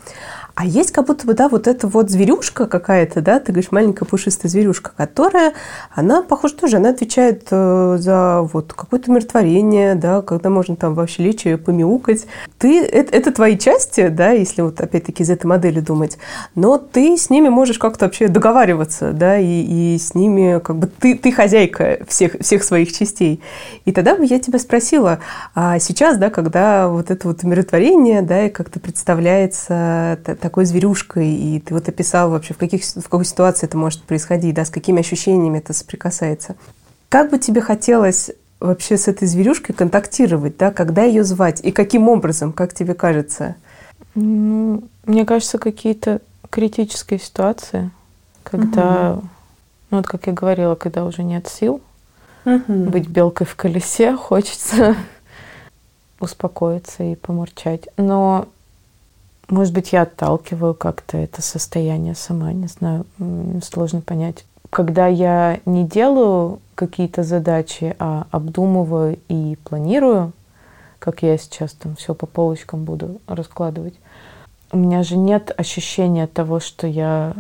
А 0.60 0.64
есть 0.66 0.92
как 0.92 1.06
будто 1.06 1.26
бы, 1.26 1.32
да, 1.32 1.48
вот 1.48 1.66
эта 1.66 1.88
вот 1.88 2.10
зверюшка 2.10 2.66
какая-то, 2.66 3.22
да, 3.22 3.40
ты 3.40 3.50
говоришь, 3.50 3.72
маленькая 3.72 4.04
пушистая 4.04 4.50
зверюшка, 4.50 4.92
которая, 4.94 5.54
она, 5.90 6.20
похоже, 6.20 6.52
тоже, 6.52 6.76
она 6.76 6.90
отвечает 6.90 7.46
э, 7.50 7.96
за 7.98 8.42
вот 8.42 8.74
какое-то 8.74 9.10
умиротворение, 9.10 9.94
да, 9.94 10.20
когда 10.20 10.50
можно 10.50 10.76
там 10.76 10.92
вообще 10.92 11.22
лечь 11.22 11.46
и 11.46 11.56
помяукать. 11.56 12.26
Ты, 12.58 12.84
это, 12.84 13.16
это 13.16 13.32
твои 13.32 13.56
части, 13.56 14.08
да, 14.08 14.32
если 14.32 14.60
вот 14.60 14.78
опять-таки 14.82 15.22
из 15.22 15.30
этой 15.30 15.46
модели 15.46 15.80
думать, 15.80 16.18
но 16.54 16.76
ты 16.76 17.16
с 17.16 17.30
ними 17.30 17.48
можешь 17.48 17.78
как-то 17.78 18.04
вообще 18.04 18.28
договариваться, 18.28 19.12
да, 19.12 19.38
и, 19.38 19.94
и 19.94 19.98
с 19.98 20.14
ними 20.14 20.60
как 20.60 20.76
бы 20.76 20.88
ты, 20.88 21.16
ты 21.16 21.32
хозяйка 21.32 22.00
всех, 22.06 22.36
всех 22.38 22.64
своих 22.64 22.92
частей. 22.92 23.40
И 23.86 23.92
тогда 23.92 24.14
бы 24.14 24.26
я 24.26 24.38
тебя 24.38 24.58
спросила, 24.58 25.20
а 25.54 25.78
сейчас, 25.78 26.18
да, 26.18 26.28
когда 26.28 26.88
вот 26.88 27.10
это 27.10 27.28
вот 27.28 27.44
умиротворение, 27.44 28.20
да, 28.20 28.44
и 28.44 28.50
как-то 28.50 28.78
представляется 28.78 30.18
такой 30.50 30.64
зверюшкой, 30.64 31.32
и 31.32 31.60
ты 31.60 31.72
вот 31.72 31.88
описал 31.88 32.28
вообще, 32.28 32.54
в, 32.54 32.56
каких, 32.56 32.82
в 32.82 33.04
какой 33.04 33.24
ситуации 33.24 33.66
это 33.66 33.76
может 33.76 34.02
происходить, 34.02 34.52
да, 34.52 34.64
с 34.64 34.70
какими 34.70 34.98
ощущениями 34.98 35.58
это 35.58 35.72
соприкасается. 35.72 36.56
Как 37.08 37.30
бы 37.30 37.38
тебе 37.38 37.60
хотелось 37.60 38.32
вообще 38.58 38.98
с 38.98 39.06
этой 39.06 39.28
зверюшкой 39.28 39.76
контактировать, 39.76 40.56
да, 40.56 40.72
когда 40.72 41.04
ее 41.04 41.22
звать 41.22 41.60
и 41.62 41.70
каким 41.70 42.08
образом, 42.08 42.52
как 42.52 42.74
тебе 42.74 42.94
кажется? 42.94 43.54
Ну, 44.16 44.82
мне 45.06 45.24
кажется, 45.24 45.58
какие-то 45.58 46.20
критические 46.50 47.20
ситуации, 47.20 47.92
когда, 48.42 49.12
угу. 49.12 49.28
ну 49.92 49.96
вот 49.98 50.08
как 50.08 50.26
я 50.26 50.32
говорила, 50.32 50.74
когда 50.74 51.04
уже 51.04 51.22
нет 51.22 51.46
сил 51.46 51.80
угу. 52.44 52.62
быть 52.66 53.06
белкой 53.06 53.46
в 53.46 53.54
колесе, 53.54 54.16
хочется 54.16 54.96
успокоиться 56.18 57.04
и 57.04 57.14
помурчать. 57.14 57.88
Но 57.96 58.48
может 59.50 59.74
быть, 59.74 59.92
я 59.92 60.02
отталкиваю 60.02 60.74
как-то 60.74 61.16
это 61.18 61.42
состояние 61.42 62.14
сама, 62.14 62.52
не 62.52 62.68
знаю, 62.68 63.04
сложно 63.62 64.00
понять. 64.00 64.44
Когда 64.70 65.06
я 65.06 65.60
не 65.66 65.84
делаю 65.84 66.60
какие-то 66.74 67.24
задачи, 67.24 67.96
а 67.98 68.26
обдумываю 68.30 69.18
и 69.28 69.56
планирую, 69.64 70.32
как 70.98 71.22
я 71.22 71.36
сейчас 71.36 71.72
там 71.72 71.96
все 71.96 72.14
по 72.14 72.26
полочкам 72.26 72.84
буду 72.84 73.20
раскладывать, 73.26 73.94
у 74.72 74.76
меня 74.76 75.02
же 75.02 75.16
нет 75.16 75.52
ощущения 75.56 76.26
того, 76.26 76.60
что 76.60 76.86
я 76.86 77.34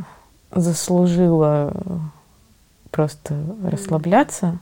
заслужила 0.52 1.72
просто 2.90 3.36
расслабляться, 3.62 4.58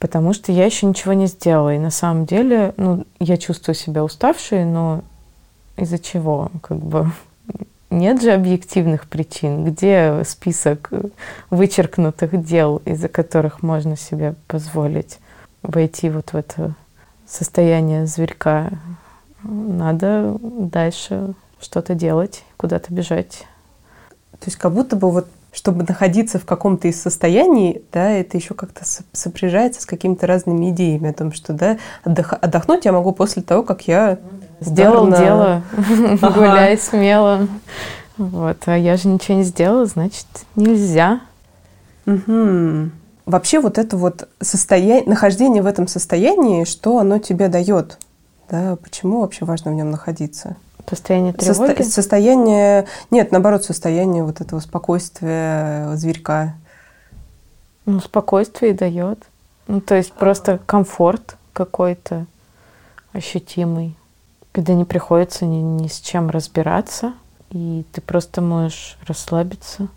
потому 0.00 0.32
что 0.32 0.50
я 0.50 0.64
еще 0.64 0.86
ничего 0.86 1.12
не 1.12 1.26
сделала. 1.26 1.74
И 1.74 1.78
на 1.78 1.90
самом 1.90 2.26
деле, 2.26 2.74
ну, 2.76 3.06
я 3.20 3.36
чувствую 3.36 3.76
себя 3.76 4.02
уставшей, 4.02 4.64
но 4.64 5.02
из-за 5.76 5.98
чего? 5.98 6.50
Как 6.62 6.78
бы 6.78 7.10
нет 7.90 8.22
же 8.22 8.32
объективных 8.32 9.06
причин. 9.06 9.64
Где 9.64 10.22
список 10.24 10.90
вычеркнутых 11.50 12.44
дел, 12.44 12.82
из-за 12.84 13.08
которых 13.08 13.62
можно 13.62 13.96
себе 13.96 14.34
позволить 14.46 15.18
войти 15.62 16.10
вот 16.10 16.32
в 16.32 16.36
это 16.36 16.74
состояние 17.26 18.06
зверька? 18.06 18.70
Надо 19.42 20.36
дальше 20.42 21.34
что-то 21.60 21.94
делать, 21.94 22.44
куда-то 22.56 22.92
бежать. 22.92 23.46
То 24.32 24.46
есть 24.46 24.56
как 24.56 24.72
будто 24.72 24.96
бы 24.96 25.10
вот 25.10 25.28
чтобы 25.52 25.84
находиться 25.86 26.38
в 26.38 26.46
каком-то 26.46 26.88
из 26.88 27.00
состояний, 27.00 27.84
да, 27.92 28.10
это 28.10 28.38
еще 28.38 28.54
как-то 28.54 28.84
сопряжается 29.12 29.82
с 29.82 29.86
какими-то 29.86 30.26
разными 30.26 30.70
идеями 30.70 31.10
о 31.10 31.12
том, 31.12 31.32
что, 31.32 31.52
да, 31.52 31.78
отдох, 32.04 32.32
отдохнуть 32.32 32.86
я 32.86 32.92
могу 32.92 33.12
после 33.12 33.42
того, 33.42 33.62
как 33.62 33.86
я 33.86 34.18
сделал 34.64 35.06
на... 35.06 35.18
дело, 35.18 35.62
гуляй 36.34 36.78
смело. 36.78 37.48
Вот, 38.16 38.58
а 38.66 38.76
я 38.76 38.96
же 38.96 39.08
ничего 39.08 39.38
не 39.38 39.44
сделала, 39.44 39.86
значит, 39.86 40.26
нельзя. 40.56 41.20
Угу. 42.06 42.90
Вообще 43.26 43.60
вот 43.60 43.78
это 43.78 43.96
вот 43.96 44.28
состояние, 44.40 45.04
нахождение 45.06 45.62
в 45.62 45.66
этом 45.66 45.86
состоянии, 45.86 46.64
что 46.64 46.98
оно 46.98 47.18
тебе 47.18 47.48
дает? 47.48 47.98
Да, 48.48 48.76
почему 48.76 49.20
вообще 49.20 49.44
важно 49.44 49.70
в 49.70 49.74
нем 49.74 49.90
находиться? 49.90 50.56
Состояние 50.88 51.32
тревоги? 51.32 51.68
Состо... 51.68 51.84
Состояние... 51.84 52.86
Нет, 53.10 53.32
наоборот, 53.32 53.64
состояние 53.64 54.24
вот 54.24 54.40
этого 54.40 54.60
спокойствия 54.60 55.94
зверька. 55.94 56.54
Ну, 57.86 58.00
спокойствие 58.00 58.74
дает. 58.74 59.24
Ну, 59.68 59.80
то 59.80 59.94
есть 59.94 60.12
просто 60.12 60.60
комфорт 60.66 61.36
какой-то 61.52 62.26
ощутимый, 63.12 63.96
когда 64.52 64.74
не 64.74 64.84
приходится 64.84 65.46
ни, 65.46 65.56
ни 65.56 65.88
с 65.88 66.00
чем 66.00 66.30
разбираться, 66.30 67.14
и 67.50 67.84
ты 67.92 68.00
просто 68.00 68.40
можешь 68.40 68.96
расслабиться 69.06 69.88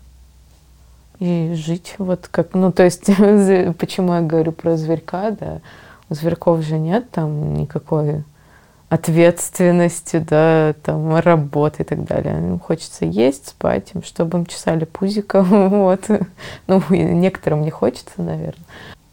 и 1.18 1.54
жить 1.54 1.94
вот 1.98 2.28
как... 2.30 2.54
Ну, 2.54 2.72
то 2.72 2.82
есть, 2.82 3.06
почему 3.78 4.14
я 4.14 4.20
говорю 4.20 4.52
про 4.52 4.76
зверька, 4.76 5.30
да, 5.30 5.60
у 6.08 6.14
зверьков 6.14 6.62
же 6.62 6.78
нет 6.78 7.10
там 7.10 7.54
никакой 7.54 8.24
ответственности, 8.88 10.18
да, 10.18 10.74
там, 10.82 11.16
работы 11.16 11.82
и 11.82 11.86
так 11.86 12.04
далее. 12.04 12.38
Им 12.38 12.58
хочется 12.58 13.04
есть, 13.04 13.48
спать, 13.48 13.90
им, 13.94 14.02
чтобы 14.02 14.38
им 14.38 14.46
чесали 14.46 14.84
пузико, 14.84 15.42
вот. 15.42 16.08
Ну, 16.66 16.82
некоторым 16.90 17.62
не 17.62 17.70
хочется, 17.70 18.22
наверное. 18.22 18.64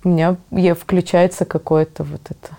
У 0.04 0.10
меня 0.10 0.36
включается 0.76 1.46
какое-то 1.46 2.04
вот 2.04 2.22
это 2.30 2.58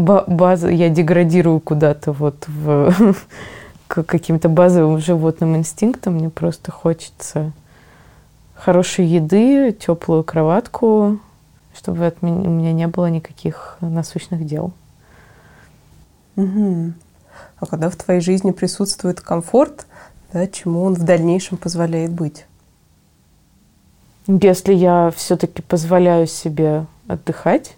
база, 0.00 0.68
я 0.68 0.88
деградирую 0.88 1.60
куда-то 1.60 2.12
вот 2.12 2.46
в 2.48 3.14
к 3.88 4.04
каким-то 4.04 4.48
базовым 4.48 4.98
животным 4.98 5.56
инстинктам. 5.56 6.14
Мне 6.14 6.30
просто 6.30 6.70
хочется 6.70 7.52
хорошей 8.54 9.06
еды, 9.06 9.72
теплую 9.72 10.22
кроватку, 10.22 11.18
чтобы 11.74 12.06
от 12.06 12.22
меня, 12.22 12.48
у 12.48 12.52
меня 12.52 12.72
не 12.72 12.86
было 12.86 13.06
никаких 13.06 13.76
насущных 13.80 14.46
дел. 14.46 14.72
Угу. 16.36 16.92
А 17.58 17.66
когда 17.66 17.90
в 17.90 17.96
твоей 17.96 18.20
жизни 18.20 18.50
присутствует 18.50 19.20
комфорт, 19.20 19.86
да, 20.32 20.46
чему 20.46 20.82
он 20.82 20.94
в 20.94 21.02
дальнейшем 21.02 21.56
позволяет 21.56 22.12
быть? 22.12 22.46
Если 24.26 24.74
я 24.74 25.12
все-таки 25.16 25.62
позволяю 25.62 26.26
себе 26.26 26.86
отдыхать, 27.08 27.76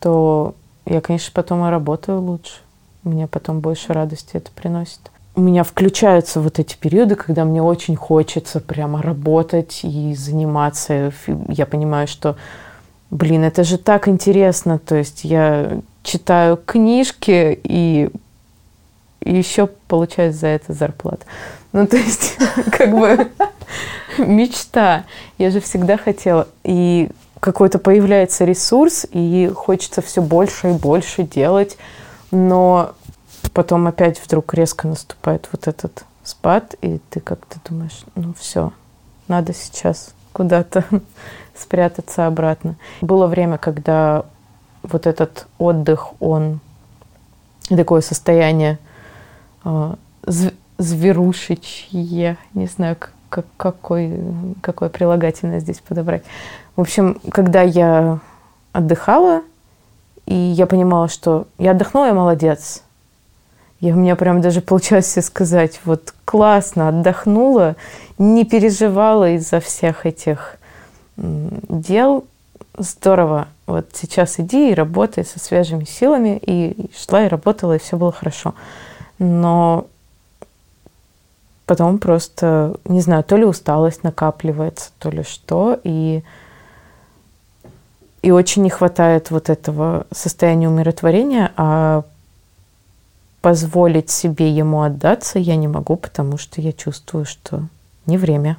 то 0.00 0.54
я, 0.88 1.00
конечно, 1.00 1.30
потом 1.34 1.66
и 1.66 1.70
работаю 1.70 2.20
лучше. 2.20 2.54
Мне 3.02 3.26
потом 3.26 3.60
больше 3.60 3.92
радости 3.92 4.30
это 4.34 4.50
приносит. 4.50 5.00
У 5.34 5.40
меня 5.40 5.62
включаются 5.62 6.40
вот 6.40 6.58
эти 6.58 6.76
периоды, 6.76 7.14
когда 7.14 7.44
мне 7.44 7.62
очень 7.62 7.94
хочется 7.94 8.60
прямо 8.60 9.00
работать 9.00 9.80
и 9.84 10.14
заниматься. 10.14 11.12
Я 11.48 11.66
понимаю, 11.66 12.08
что, 12.08 12.36
блин, 13.10 13.44
это 13.44 13.62
же 13.62 13.78
так 13.78 14.08
интересно. 14.08 14.78
То 14.78 14.96
есть 14.96 15.24
я 15.24 15.80
читаю 16.02 16.56
книжки 16.56 17.58
и 17.62 18.10
еще 19.20 19.68
получаю 19.86 20.32
за 20.32 20.48
это 20.48 20.72
зарплату. 20.72 21.24
Ну, 21.72 21.86
то 21.86 21.96
есть, 21.96 22.36
как 22.72 22.90
бы 22.90 23.28
мечта. 24.18 25.04
Я 25.36 25.50
же 25.50 25.60
всегда 25.60 25.96
хотела. 25.96 26.48
И 26.64 27.10
какой-то 27.40 27.78
появляется 27.78 28.44
ресурс, 28.44 29.06
и 29.10 29.50
хочется 29.54 30.02
все 30.02 30.22
больше 30.22 30.70
и 30.70 30.72
больше 30.72 31.22
делать. 31.22 31.76
Но 32.30 32.92
потом 33.52 33.86
опять 33.86 34.20
вдруг 34.24 34.54
резко 34.54 34.86
наступает 34.88 35.48
вот 35.52 35.66
этот 35.68 36.04
спад, 36.24 36.74
и 36.82 37.00
ты 37.10 37.20
как-то 37.20 37.58
думаешь, 37.68 38.04
ну 38.14 38.34
все, 38.38 38.72
надо 39.28 39.54
сейчас 39.54 40.14
куда-то 40.32 40.84
спрятаться 41.56 42.26
обратно. 42.26 42.76
Было 43.00 43.26
время, 43.26 43.58
когда 43.58 44.24
вот 44.82 45.06
этот 45.06 45.46
отдых, 45.58 46.10
он 46.20 46.60
такое 47.68 48.00
состояние 48.00 48.78
э, 49.64 49.94
зверушечье, 50.78 52.38
не 52.54 52.66
знаю, 52.66 52.96
как, 52.96 53.12
какой, 53.56 54.12
какое 54.60 54.88
прилагательное 54.88 55.60
здесь 55.60 55.80
подобрать. 55.80 56.22
В 56.76 56.80
общем, 56.80 57.20
когда 57.30 57.62
я 57.62 58.18
отдыхала, 58.72 59.42
и 60.26 60.34
я 60.34 60.66
понимала, 60.66 61.08
что 61.08 61.46
я 61.58 61.70
отдохнула, 61.70 62.06
я 62.06 62.14
молодец. 62.14 62.82
И 63.80 63.92
у 63.92 63.96
меня 63.96 64.16
прям 64.16 64.40
даже 64.40 64.60
получилось 64.60 65.06
себе 65.06 65.22
сказать, 65.22 65.80
вот 65.84 66.12
классно, 66.24 66.88
отдохнула, 66.88 67.76
не 68.18 68.44
переживала 68.44 69.30
из-за 69.30 69.60
всех 69.60 70.04
этих 70.04 70.58
дел. 71.16 72.24
Здорово. 72.76 73.48
Вот 73.66 73.88
сейчас 73.94 74.38
иди 74.38 74.70
и 74.70 74.74
работай 74.74 75.24
со 75.24 75.38
свежими 75.38 75.84
силами. 75.84 76.40
И 76.42 76.90
шла 76.96 77.24
и 77.24 77.28
работала, 77.28 77.76
и 77.76 77.78
все 77.78 77.96
было 77.96 78.12
хорошо. 78.12 78.54
Но 79.18 79.86
потом 81.68 81.98
просто, 81.98 82.76
не 82.86 83.02
знаю, 83.02 83.22
то 83.22 83.36
ли 83.36 83.44
усталость 83.44 84.02
накапливается, 84.02 84.90
то 84.98 85.10
ли 85.10 85.22
что. 85.22 85.78
И, 85.84 86.24
и 88.22 88.30
очень 88.30 88.62
не 88.62 88.70
хватает 88.70 89.30
вот 89.30 89.50
этого 89.50 90.06
состояния 90.10 90.68
умиротворения, 90.68 91.52
а 91.56 92.04
позволить 93.42 94.08
себе 94.08 94.50
ему 94.50 94.82
отдаться 94.82 95.38
я 95.38 95.56
не 95.56 95.68
могу, 95.68 95.96
потому 95.96 96.38
что 96.38 96.60
я 96.62 96.72
чувствую, 96.72 97.26
что 97.26 97.62
не 98.06 98.16
время. 98.16 98.56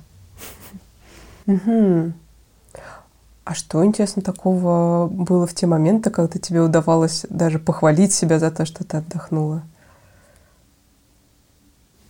Угу. 1.48 2.14
А 3.44 3.56
что, 3.56 3.84
интересно, 3.84 4.22
такого 4.22 5.08
было 5.08 5.48
в 5.48 5.56
те 5.56 5.66
моменты, 5.66 6.12
когда 6.12 6.38
тебе 6.38 6.62
удавалось 6.62 7.26
даже 7.32 7.58
похвалить 7.58 8.14
себя 8.14 8.38
за 8.38 8.52
то, 8.52 8.66
что 8.68 8.84
ты 8.84 8.98
отдохнула? 8.98 9.64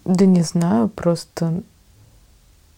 Да 0.10 0.26
не 0.26 0.42
знаю, 0.42 0.90
просто... 0.90 1.62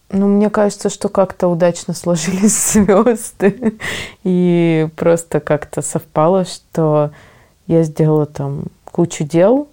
Ну, 0.09 0.27
мне 0.27 0.49
кажется, 0.49 0.89
что 0.89 1.07
как-то 1.07 1.47
удачно 1.47 1.93
сложились 1.93 2.73
звезды. 2.73 3.77
И 4.25 4.89
просто 4.97 5.39
как-то 5.39 5.81
совпало, 5.81 6.43
что 6.43 7.11
я 7.67 7.83
сделала 7.83 8.25
там 8.25 8.65
кучу 8.83 9.23
дел, 9.23 9.69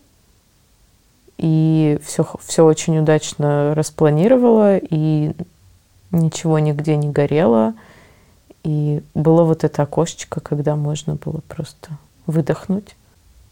и 1.36 1.98
все, 2.04 2.24
все 2.44 2.64
очень 2.64 2.96
удачно 3.00 3.74
распланировала, 3.74 4.76
и 4.76 5.32
ничего 6.12 6.60
нигде 6.60 6.94
не 6.96 7.10
горело. 7.10 7.74
И 8.62 9.02
было 9.14 9.42
вот 9.42 9.64
это 9.64 9.82
окошечко, 9.82 10.38
когда 10.38 10.76
можно 10.76 11.16
было 11.16 11.40
просто 11.48 11.90
выдохнуть. 12.26 12.94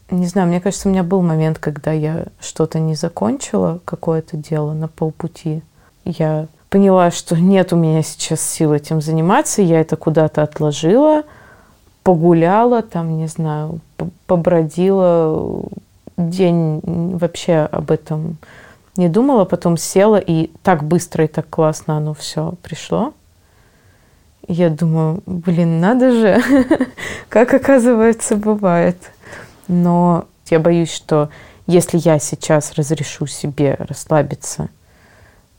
Не 0.09 0.27
знаю, 0.27 0.47
мне 0.47 0.61
кажется, 0.61 0.87
у 0.87 0.91
меня 0.91 1.03
был 1.03 1.21
момент, 1.21 1.59
когда 1.59 1.91
я 1.91 2.27
что-то 2.39 2.79
не 2.79 2.95
закончила, 2.95 3.79
какое-то 3.83 4.37
дело 4.37 4.73
на 4.73 4.87
полпути. 4.87 5.61
Я 6.05 6.47
поняла, 6.69 7.11
что 7.11 7.35
нет 7.35 7.73
у 7.73 7.75
меня 7.75 8.01
сейчас 8.03 8.41
сил 8.41 8.73
этим 8.73 9.01
заниматься, 9.01 9.61
я 9.61 9.81
это 9.81 9.97
куда-то 9.97 10.43
отложила, 10.43 11.23
погуляла, 12.03 12.81
там, 12.83 13.17
не 13.17 13.27
знаю, 13.27 13.81
побродила, 14.27 15.65
день 16.17 16.81
вообще 16.83 17.67
об 17.71 17.91
этом 17.91 18.37
не 18.95 19.09
думала, 19.09 19.45
потом 19.45 19.77
села, 19.77 20.17
и 20.17 20.49
так 20.63 20.83
быстро 20.83 21.25
и 21.25 21.27
так 21.27 21.47
классно 21.49 21.97
оно 21.97 22.13
все 22.13 22.55
пришло. 22.63 23.13
я 24.47 24.69
думаю, 24.69 25.21
блин, 25.25 25.79
надо 25.79 26.11
же, 26.11 26.41
как 27.29 27.53
оказывается 27.53 28.35
бывает. 28.35 28.97
Но 29.67 30.25
я 30.49 30.59
боюсь, 30.59 30.91
что 30.91 31.29
если 31.65 31.97
я 31.97 32.19
сейчас 32.19 32.73
разрешу 32.73 33.27
себе 33.27 33.75
расслабиться, 33.79 34.69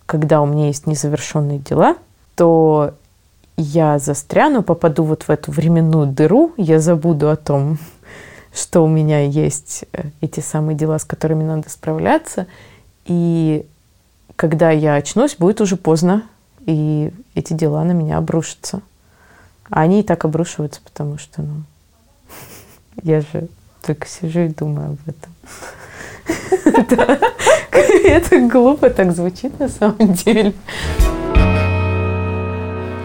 когда 0.06 0.40
у 0.40 0.46
меня 0.46 0.68
есть 0.68 0.86
незавершенные 0.86 1.58
дела, 1.58 1.96
то 2.34 2.94
я 3.56 3.98
застряну, 3.98 4.62
попаду 4.62 5.02
вот 5.02 5.24
в 5.24 5.30
эту 5.30 5.50
временную 5.50 6.06
дыру, 6.06 6.54
я 6.56 6.80
забуду 6.80 7.28
о 7.28 7.36
том, 7.36 7.78
что 8.54 8.82
у 8.82 8.88
меня 8.88 9.20
есть 9.20 9.84
э, 9.92 10.04
эти 10.20 10.40
самые 10.40 10.76
дела, 10.76 10.98
с 10.98 11.04
которыми 11.04 11.44
надо 11.44 11.68
справляться. 11.68 12.46
И 13.04 13.66
когда 14.36 14.70
я 14.70 14.94
очнусь, 14.94 15.36
будет 15.36 15.60
уже 15.60 15.76
поздно, 15.76 16.22
и 16.64 17.12
эти 17.34 17.52
дела 17.52 17.84
на 17.84 17.92
меня 17.92 18.16
обрушатся. 18.18 18.80
А 19.68 19.82
они 19.82 20.00
и 20.00 20.02
так 20.02 20.24
обрушиваются, 20.24 20.80
потому 20.82 21.18
что, 21.18 21.42
ну, 21.42 21.62
я 23.02 23.20
же 23.20 23.48
только 23.84 24.06
сижу 24.06 24.40
и 24.40 24.48
думаю 24.48 24.90
об 24.90 25.08
этом. 25.08 25.32
Это 28.04 28.40
глупо 28.40 28.90
так 28.90 29.12
звучит 29.14 29.58
на 29.58 29.68
самом 29.68 30.14
деле. 30.14 30.52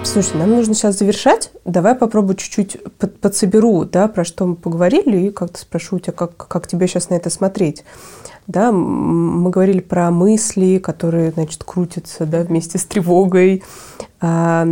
Слушай, 0.04 0.38
нам 0.38 0.52
нужно 0.52 0.74
сейчас 0.74 0.98
завершать. 1.00 1.52
Давай 1.66 1.96
попробую 1.96 2.36
чуть-чуть 2.36 2.78
под, 2.98 3.20
подсоберу, 3.20 3.86
да, 3.86 4.08
про 4.08 4.24
что 4.24 4.46
мы 4.46 4.56
поговорили, 4.56 5.28
и 5.28 5.32
как-то 5.32 5.60
спрошу 5.60 5.96
у 5.96 6.00
тебя, 6.00 6.14
как, 6.14 6.36
как 6.36 6.68
тебе 6.68 6.88
сейчас 6.88 7.10
на 7.10 7.16
это 7.16 7.30
смотреть. 7.30 7.84
Да, 8.46 8.72
мы 8.72 9.50
говорили 9.50 9.80
про 9.80 10.12
мысли, 10.12 10.78
которые, 10.78 11.32
значит, 11.32 11.64
крутятся, 11.64 12.26
да, 12.26 12.42
вместе 12.42 12.78
с 12.78 12.86
тревогой. 12.86 13.64
А, 14.20 14.68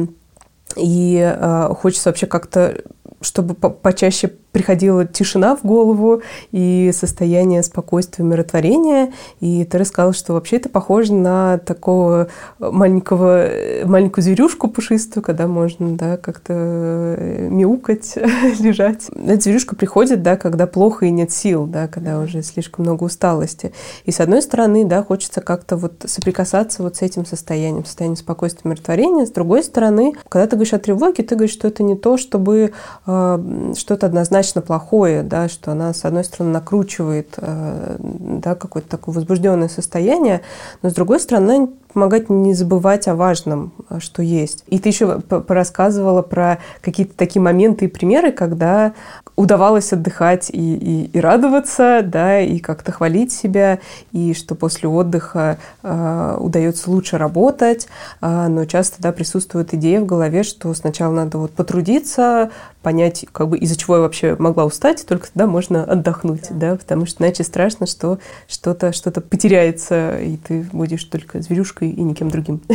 и 0.76 1.20
а, 1.22 1.74
хочется 1.74 2.10
вообще 2.10 2.28
как-то 2.28 2.82
чтобы 3.22 3.54
почаще 3.54 4.28
приходила 4.52 5.06
тишина 5.06 5.56
в 5.56 5.64
голову 5.64 6.22
и 6.52 6.92
состояние 6.94 7.64
спокойствия, 7.64 8.26
умиротворения. 8.26 9.14
И 9.40 9.64
ты 9.66 9.78
рассказала, 9.78 10.14
что 10.14 10.34
вообще 10.34 10.58
это 10.58 10.70
похоже 10.70 11.14
на 11.14 11.58
такого 11.60 12.28
маленького, 12.60 13.48
маленькую 13.86 14.24
зверюшку 14.24 14.68
пушистую, 14.68 15.24
когда 15.24 15.48
можно 15.48 15.96
да, 15.96 16.18
как-то 16.18 16.54
э, 16.54 17.48
мяукать, 17.50 18.16
лежать. 18.60 19.10
Эта 19.16 19.42
зверюшка 19.42 19.76
приходит, 19.76 20.22
да, 20.22 20.36
когда 20.36 20.68
плохо 20.68 21.06
и 21.06 21.12
нет 21.12 21.32
сил, 21.32 21.66
да, 21.66 21.88
когда 21.88 22.20
уже 22.20 22.44
слишком 22.44 22.86
много 22.86 23.06
усталости. 23.06 23.72
И 24.06 24.12
с 24.12 24.20
одной 24.20 24.42
стороны, 24.42 24.86
да, 24.86 25.04
хочется 25.04 25.42
как-то 25.42 25.78
вот 25.78 25.94
соприкасаться 26.06 26.84
вот 26.84 26.98
с 26.98 27.02
этим 27.02 27.26
состоянием, 27.26 27.86
состоянием 27.86 28.18
спокойствия, 28.18 28.64
умиротворения. 28.66 29.26
С 29.26 29.32
другой 29.32 29.64
стороны, 29.64 30.14
когда 30.28 30.48
ты 30.48 30.56
говоришь 30.56 30.74
о 30.74 30.80
тревоге, 30.80 31.24
ты 31.24 31.36
говоришь, 31.36 31.54
что 31.54 31.68
это 31.68 31.84
не 31.84 31.96
то, 31.96 32.18
чтобы 32.18 32.74
э, 33.08 33.74
что-то 33.78 34.06
однозначно 34.06 34.41
однозначно 34.42 34.62
плохое, 34.62 35.24
да, 35.24 35.48
что 35.48 35.72
она, 35.72 35.94
с 35.94 36.04
одной 36.04 36.24
стороны, 36.24 36.52
накручивает 36.52 37.36
э, 37.38 37.96
да, 38.00 38.56
какое-то 38.56 38.90
такое 38.90 39.16
возбужденное 39.16 39.70
состояние, 39.70 40.42
но 40.82 40.90
с 40.90 40.94
другой 40.94 41.20
стороны, 41.20 41.70
помогать 41.94 42.30
не 42.30 42.54
забывать 42.54 43.08
о 43.08 43.16
важном, 43.16 43.72
э, 43.90 44.00
что 44.00 44.22
есть. 44.22 44.64
И 44.68 44.80
ты 44.80 44.90
еще 44.90 45.20
порассказывала 45.20 46.22
про 46.22 46.60
какие-то 46.82 47.16
такие 47.16 47.42
моменты 47.42 47.86
и 47.86 47.88
примеры, 47.88 48.32
когда 48.32 48.94
удавалось 49.36 49.92
отдыхать 49.94 50.50
и, 50.50 50.76
и, 50.76 51.06
и 51.06 51.20
радоваться, 51.20 52.02
да, 52.04 52.40
и 52.40 52.60
как-то 52.60 52.92
хвалить 52.92 53.32
себя, 53.32 53.80
и 54.12 54.34
что 54.34 54.56
после 54.56 54.90
отдыха 54.90 55.58
э, 55.84 56.38
удается 56.40 56.92
лучше 56.92 57.18
работать, 57.18 57.88
э, 58.22 58.48
но 58.48 58.66
часто 58.66 59.02
да, 59.02 59.12
присутствует 59.12 59.74
идея 59.74 60.02
в 60.02 60.06
голове, 60.06 60.44
что 60.44 60.74
сначала 60.74 61.14
надо 61.14 61.38
вот 61.38 61.52
потрудиться, 61.52 62.52
понять, 62.82 63.26
как 63.32 63.50
бы 63.50 63.58
из-за 63.58 63.78
чего 63.78 63.96
я 63.96 64.02
вообще 64.02 64.36
могла 64.38 64.66
устать, 64.66 65.06
только 65.06 65.28
тогда 65.28 65.48
можно 65.48 65.84
отдохнуть, 65.84 66.48
да, 66.50 66.76
потому 66.76 67.06
что 67.06 67.24
иначе 67.24 67.44
страшно, 67.44 67.86
что 67.86 68.20
что-то 68.48 68.92
что 68.92 69.12
потеряется, 69.12 70.20
и 70.20 70.38
ты 70.38 70.68
будешь 70.72 71.04
только 71.04 71.42
зверюшкой 71.42 71.81
и 71.90 72.02
никем 72.02 72.30
другим. 72.30 72.62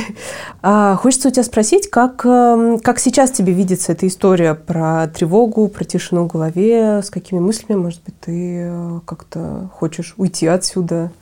А, 0.63 0.97
хочется 0.97 1.29
у 1.29 1.31
тебя 1.31 1.45
спросить, 1.45 1.89
как, 1.89 2.25
эм, 2.27 2.81
как 2.81 2.99
сейчас 2.99 3.31
тебе 3.31 3.53
видится 3.53 3.93
эта 3.93 4.07
история 4.07 4.55
про 4.55 5.07
тревогу, 5.07 5.69
про 5.69 5.85
тишину 5.85 6.25
в 6.25 6.27
голове, 6.27 7.03
с 7.03 7.11
какими 7.11 7.39
мыслями, 7.39 7.79
может 7.79 8.03
быть, 8.03 8.19
ты 8.19 8.63
э, 8.63 9.01
как-то 9.05 9.71
хочешь 9.75 10.15
уйти 10.17 10.47
отсюда, 10.47 11.13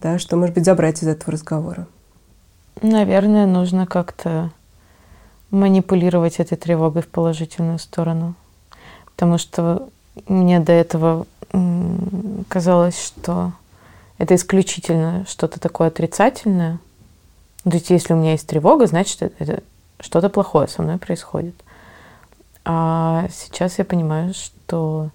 да, 0.00 0.18
что, 0.18 0.36
может 0.36 0.54
быть, 0.54 0.64
забрать 0.64 1.02
из 1.02 1.08
этого 1.08 1.32
разговора? 1.32 1.86
Наверное, 2.80 3.46
нужно 3.46 3.86
как-то 3.86 4.50
манипулировать 5.50 6.36
этой 6.36 6.56
тревогой 6.56 7.02
в 7.02 7.08
положительную 7.08 7.78
сторону. 7.78 8.34
Потому 9.06 9.38
что 9.38 9.88
мне 10.28 10.60
до 10.60 10.72
этого 10.72 11.26
казалось, 12.48 13.00
что 13.00 13.52
это 14.18 14.34
исключительно 14.34 15.24
что-то 15.28 15.60
такое 15.60 15.88
отрицательное. 15.88 16.78
То 17.66 17.72
есть 17.72 17.90
если 17.90 18.12
у 18.12 18.16
меня 18.16 18.32
есть 18.32 18.46
тревога, 18.46 18.86
значит, 18.86 19.22
это 19.22 19.62
что-то 19.98 20.28
плохое 20.28 20.68
со 20.68 20.82
мной 20.82 20.98
происходит. 20.98 21.54
А 22.64 23.26
сейчас 23.32 23.78
я 23.78 23.84
понимаю, 23.84 24.34
что 24.34 25.10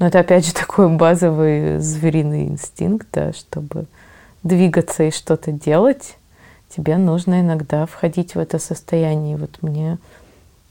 ну, 0.00 0.06
это 0.06 0.18
опять 0.18 0.44
же 0.44 0.52
такой 0.54 0.88
базовый 0.88 1.78
звериный 1.78 2.48
инстинкт, 2.48 3.06
да, 3.12 3.32
чтобы 3.32 3.86
двигаться 4.42 5.04
и 5.04 5.12
что-то 5.12 5.52
делать, 5.52 6.16
тебе 6.68 6.96
нужно 6.96 7.40
иногда 7.40 7.86
входить 7.86 8.34
в 8.34 8.40
это 8.40 8.58
состояние. 8.58 9.36
Вот 9.36 9.58
мне, 9.62 9.98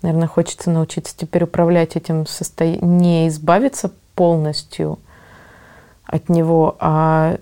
наверное, 0.01 0.27
хочется 0.27 0.71
научиться 0.71 1.15
теперь 1.15 1.43
управлять 1.43 1.95
этим 1.95 2.25
состоянием, 2.25 2.97
не 2.97 3.29
избавиться 3.29 3.91
полностью 4.13 4.99
от 6.05 6.27
него, 6.27 6.75
а 6.79 7.37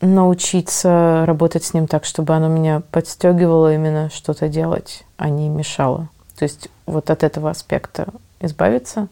научиться 0.00 1.24
работать 1.26 1.64
с 1.64 1.74
ним 1.74 1.86
так, 1.86 2.04
чтобы 2.04 2.34
оно 2.34 2.48
меня 2.48 2.82
подстегивало 2.90 3.74
именно 3.74 4.10
что-то 4.10 4.48
делать, 4.48 5.04
а 5.16 5.28
не 5.28 5.48
мешало. 5.48 6.08
То 6.38 6.44
есть 6.44 6.68
вот 6.86 7.10
от 7.10 7.22
этого 7.22 7.50
аспекта 7.50 8.08
избавиться, 8.40 9.08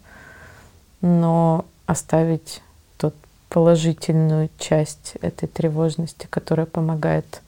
но 1.01 1.67
оставить 1.87 2.63
тот 2.97 3.15
положительную 3.49 4.51
часть 4.59 5.15
этой 5.21 5.47
тревожности, 5.47 6.27
которая 6.31 6.67
помогает 6.67 7.43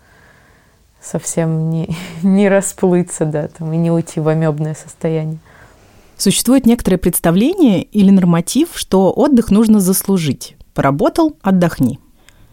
совсем 1.00 1.70
не, 1.70 1.96
не 2.22 2.48
расплыться, 2.48 3.24
да, 3.24 3.48
там, 3.48 3.72
и 3.72 3.76
не 3.76 3.90
уйти 3.90 4.20
в 4.20 4.28
амебное 4.28 4.74
состояние. 4.74 5.38
Существует 6.18 6.66
некоторое 6.66 6.98
представление 6.98 7.82
или 7.82 8.10
норматив, 8.10 8.70
что 8.74 9.10
отдых 9.10 9.50
нужно 9.50 9.80
заслужить. 9.80 10.56
Поработал– 10.74 11.36
отдохни. 11.42 11.98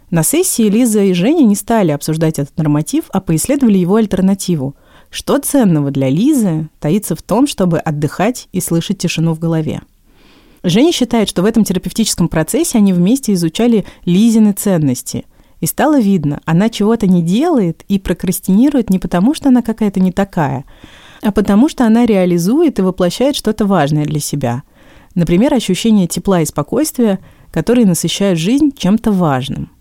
На 0.09 0.23
сессии 0.23 0.69
Лиза 0.69 1.01
и 1.03 1.11
Женя 1.11 1.43
не 1.43 1.55
стали 1.55 1.91
обсуждать 1.91 2.39
этот 2.39 2.57
норматив, 2.57 3.05
а 3.11 3.19
поисследовали 3.19 3.77
его 3.77 3.95
альтернативу. 3.95 4.73
Что 5.09 5.37
ценного 5.37 5.91
для 5.91 6.09
Лизы 6.09 6.69
таится 6.79 7.13
в 7.13 7.21
том, 7.21 7.45
чтобы 7.45 7.79
отдыхать 7.79 8.47
и 8.53 8.61
слышать 8.61 8.99
тишину 8.99 9.33
в 9.33 9.39
голове? 9.39 9.81
Женя 10.63 10.93
считает, 10.93 11.27
что 11.27 11.41
в 11.41 11.45
этом 11.45 11.65
терапевтическом 11.65 12.29
процессе 12.29 12.77
они 12.77 12.93
вместе 12.93 13.33
изучали 13.33 13.85
Лизины 14.05 14.53
ценности. 14.53 15.25
И 15.59 15.65
стало 15.65 15.99
видно, 15.99 16.39
она 16.45 16.69
чего-то 16.69 17.05
не 17.05 17.21
делает 17.21 17.83
и 17.89 17.99
прокрастинирует 17.99 18.89
не 18.89 18.99
потому, 18.99 19.33
что 19.33 19.49
она 19.49 19.61
какая-то 19.61 19.99
не 19.99 20.13
такая, 20.13 20.63
а 21.21 21.33
потому 21.33 21.67
что 21.67 21.85
она 21.85 22.05
реализует 22.05 22.79
и 22.79 22.81
воплощает 22.81 23.35
что-то 23.35 23.65
важное 23.65 24.05
для 24.05 24.21
себя. 24.21 24.63
Например, 25.15 25.53
ощущение 25.53 26.07
тепла 26.07 26.41
и 26.41 26.45
спокойствия, 26.45 27.19
которые 27.51 27.85
насыщают 27.85 28.39
жизнь 28.39 28.71
чем-то 28.77 29.11
важным. 29.11 29.71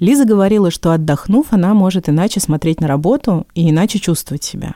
Лиза 0.00 0.24
говорила, 0.24 0.70
что 0.70 0.92
отдохнув, 0.92 1.46
она 1.50 1.74
может 1.74 2.08
иначе 2.08 2.40
смотреть 2.40 2.80
на 2.80 2.86
работу 2.86 3.46
и 3.54 3.68
иначе 3.68 3.98
чувствовать 3.98 4.44
себя. 4.44 4.74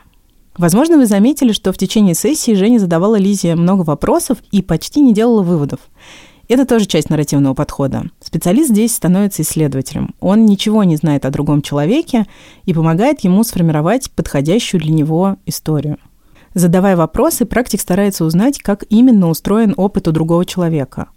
Возможно, 0.59 0.97
вы 0.99 1.07
заметили, 1.07 1.53
что 1.53 1.73
в 1.73 1.79
течение 1.79 2.14
сессии 2.14 2.55
Женя 2.55 2.79
задавала 2.79 3.16
Лизе 3.16 3.55
много 3.55 3.83
вопросов 3.83 4.39
и 4.51 4.62
почти 4.62 5.01
не 5.01 5.14
делала 5.14 5.43
выводов. 5.43 5.81
Это 6.49 6.66
тоже 6.66 6.87
часть 6.87 7.09
нарративного 7.09 7.55
подхода. 7.55 8.11
Специалист 8.20 8.70
здесь 8.70 8.95
становится 8.95 9.43
исследователем. 9.43 10.14
Он 10.20 10.45
ничего 10.45 10.85
не 10.85 10.97
знает 10.97 11.25
о 11.25 11.31
другом 11.31 11.62
человеке 11.62 12.27
и 12.64 12.75
помогает 12.75 13.20
ему 13.20 13.45
сформировать 13.45 14.11
подходящую 14.11 14.81
для 14.81 14.93
него 14.93 15.37
историю. 15.47 15.99
Задавая 16.53 16.97
вопросы, 16.97 17.47
практик 17.47 17.81
старается 17.81 18.27
узнать, 18.27 18.59
как 18.59 18.85
именно 18.91 19.31
устроен 19.31 19.73
опыт 19.77 20.09
у 20.09 20.12
другого 20.12 20.45
человека, 20.45 21.09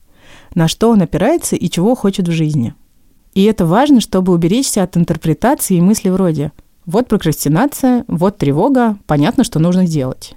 на 0.54 0.70
что 0.70 0.90
он 0.90 1.02
опирается 1.02 1.58
и 1.58 1.70
чего 1.70 1.96
хочет 1.96 2.30
в 2.30 2.32
жизни. 2.32 2.74
И 3.36 3.44
это 3.44 3.66
важно, 3.66 4.00
чтобы 4.00 4.34
уберечься 4.34 4.82
от 4.82 4.96
интерпретации 4.98 5.76
и 5.76 5.82
мысли 5.82 6.10
вроде 6.10 6.54
«вот 6.86 7.08
прокрастинация, 7.08 8.06
вот 8.08 8.38
тревога, 8.38 8.98
понятно, 9.06 9.44
что 9.44 9.60
нужно 9.60 9.86
делать». 9.86 10.36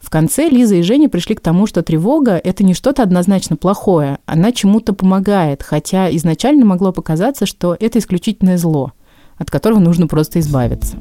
В 0.00 0.10
конце 0.10 0.48
Лиза 0.48 0.74
и 0.74 0.82
Женя 0.82 1.08
пришли 1.08 1.36
к 1.36 1.40
тому, 1.40 1.68
что 1.68 1.84
тревога– 1.84 2.32
это 2.44 2.64
не 2.64 2.74
что-то 2.74 3.04
однозначно 3.04 3.54
плохое, 3.54 4.18
она 4.26 4.50
чему-то 4.50 4.92
помогает, 4.92 5.62
хотя 5.62 6.14
изначально 6.16 6.64
могло 6.64 6.90
показаться, 6.90 7.46
что 7.46 7.76
это 7.78 8.00
исключительное 8.00 8.58
зло, 8.58 8.92
от 9.38 9.48
которого 9.48 9.78
нужно 9.78 10.08
просто 10.08 10.40
избавиться. 10.40 10.96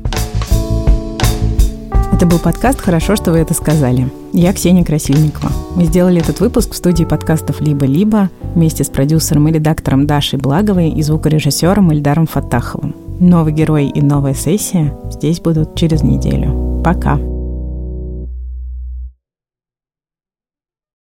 Это 2.22 2.30
был 2.30 2.38
подкаст 2.38 2.80
«Хорошо, 2.80 3.15
что 3.15 3.32
вы 3.32 3.39
это 3.39 3.55
сказали». 3.55 4.07
Я 4.32 4.53
Ксения 4.53 4.86
Красильникова. 4.86 5.51
Мы 5.76 5.86
сделали 5.86 6.22
этот 6.22 6.39
выпуск 6.39 6.74
в 6.74 6.76
студии 6.76 7.03
подкастов 7.03 7.59
«Либо-либо» 7.61 8.30
вместе 8.53 8.84
с 8.84 8.89
продюсером 8.89 9.47
и 9.47 9.53
редактором 9.53 10.05
Дашей 10.05 10.38
Благовой 10.38 10.89
и 10.89 11.01
звукорежиссером 11.01 11.91
Ильдаром 11.91 12.28
Фатаховым. 12.28 12.93
Новый 13.19 13.53
герой 13.53 13.88
и 13.88 14.03
новая 14.03 14.36
сессия 14.36 14.95
здесь 15.09 15.39
будут 15.39 15.74
через 15.74 16.03
неделю. 16.03 16.84
Пока! 16.86 17.17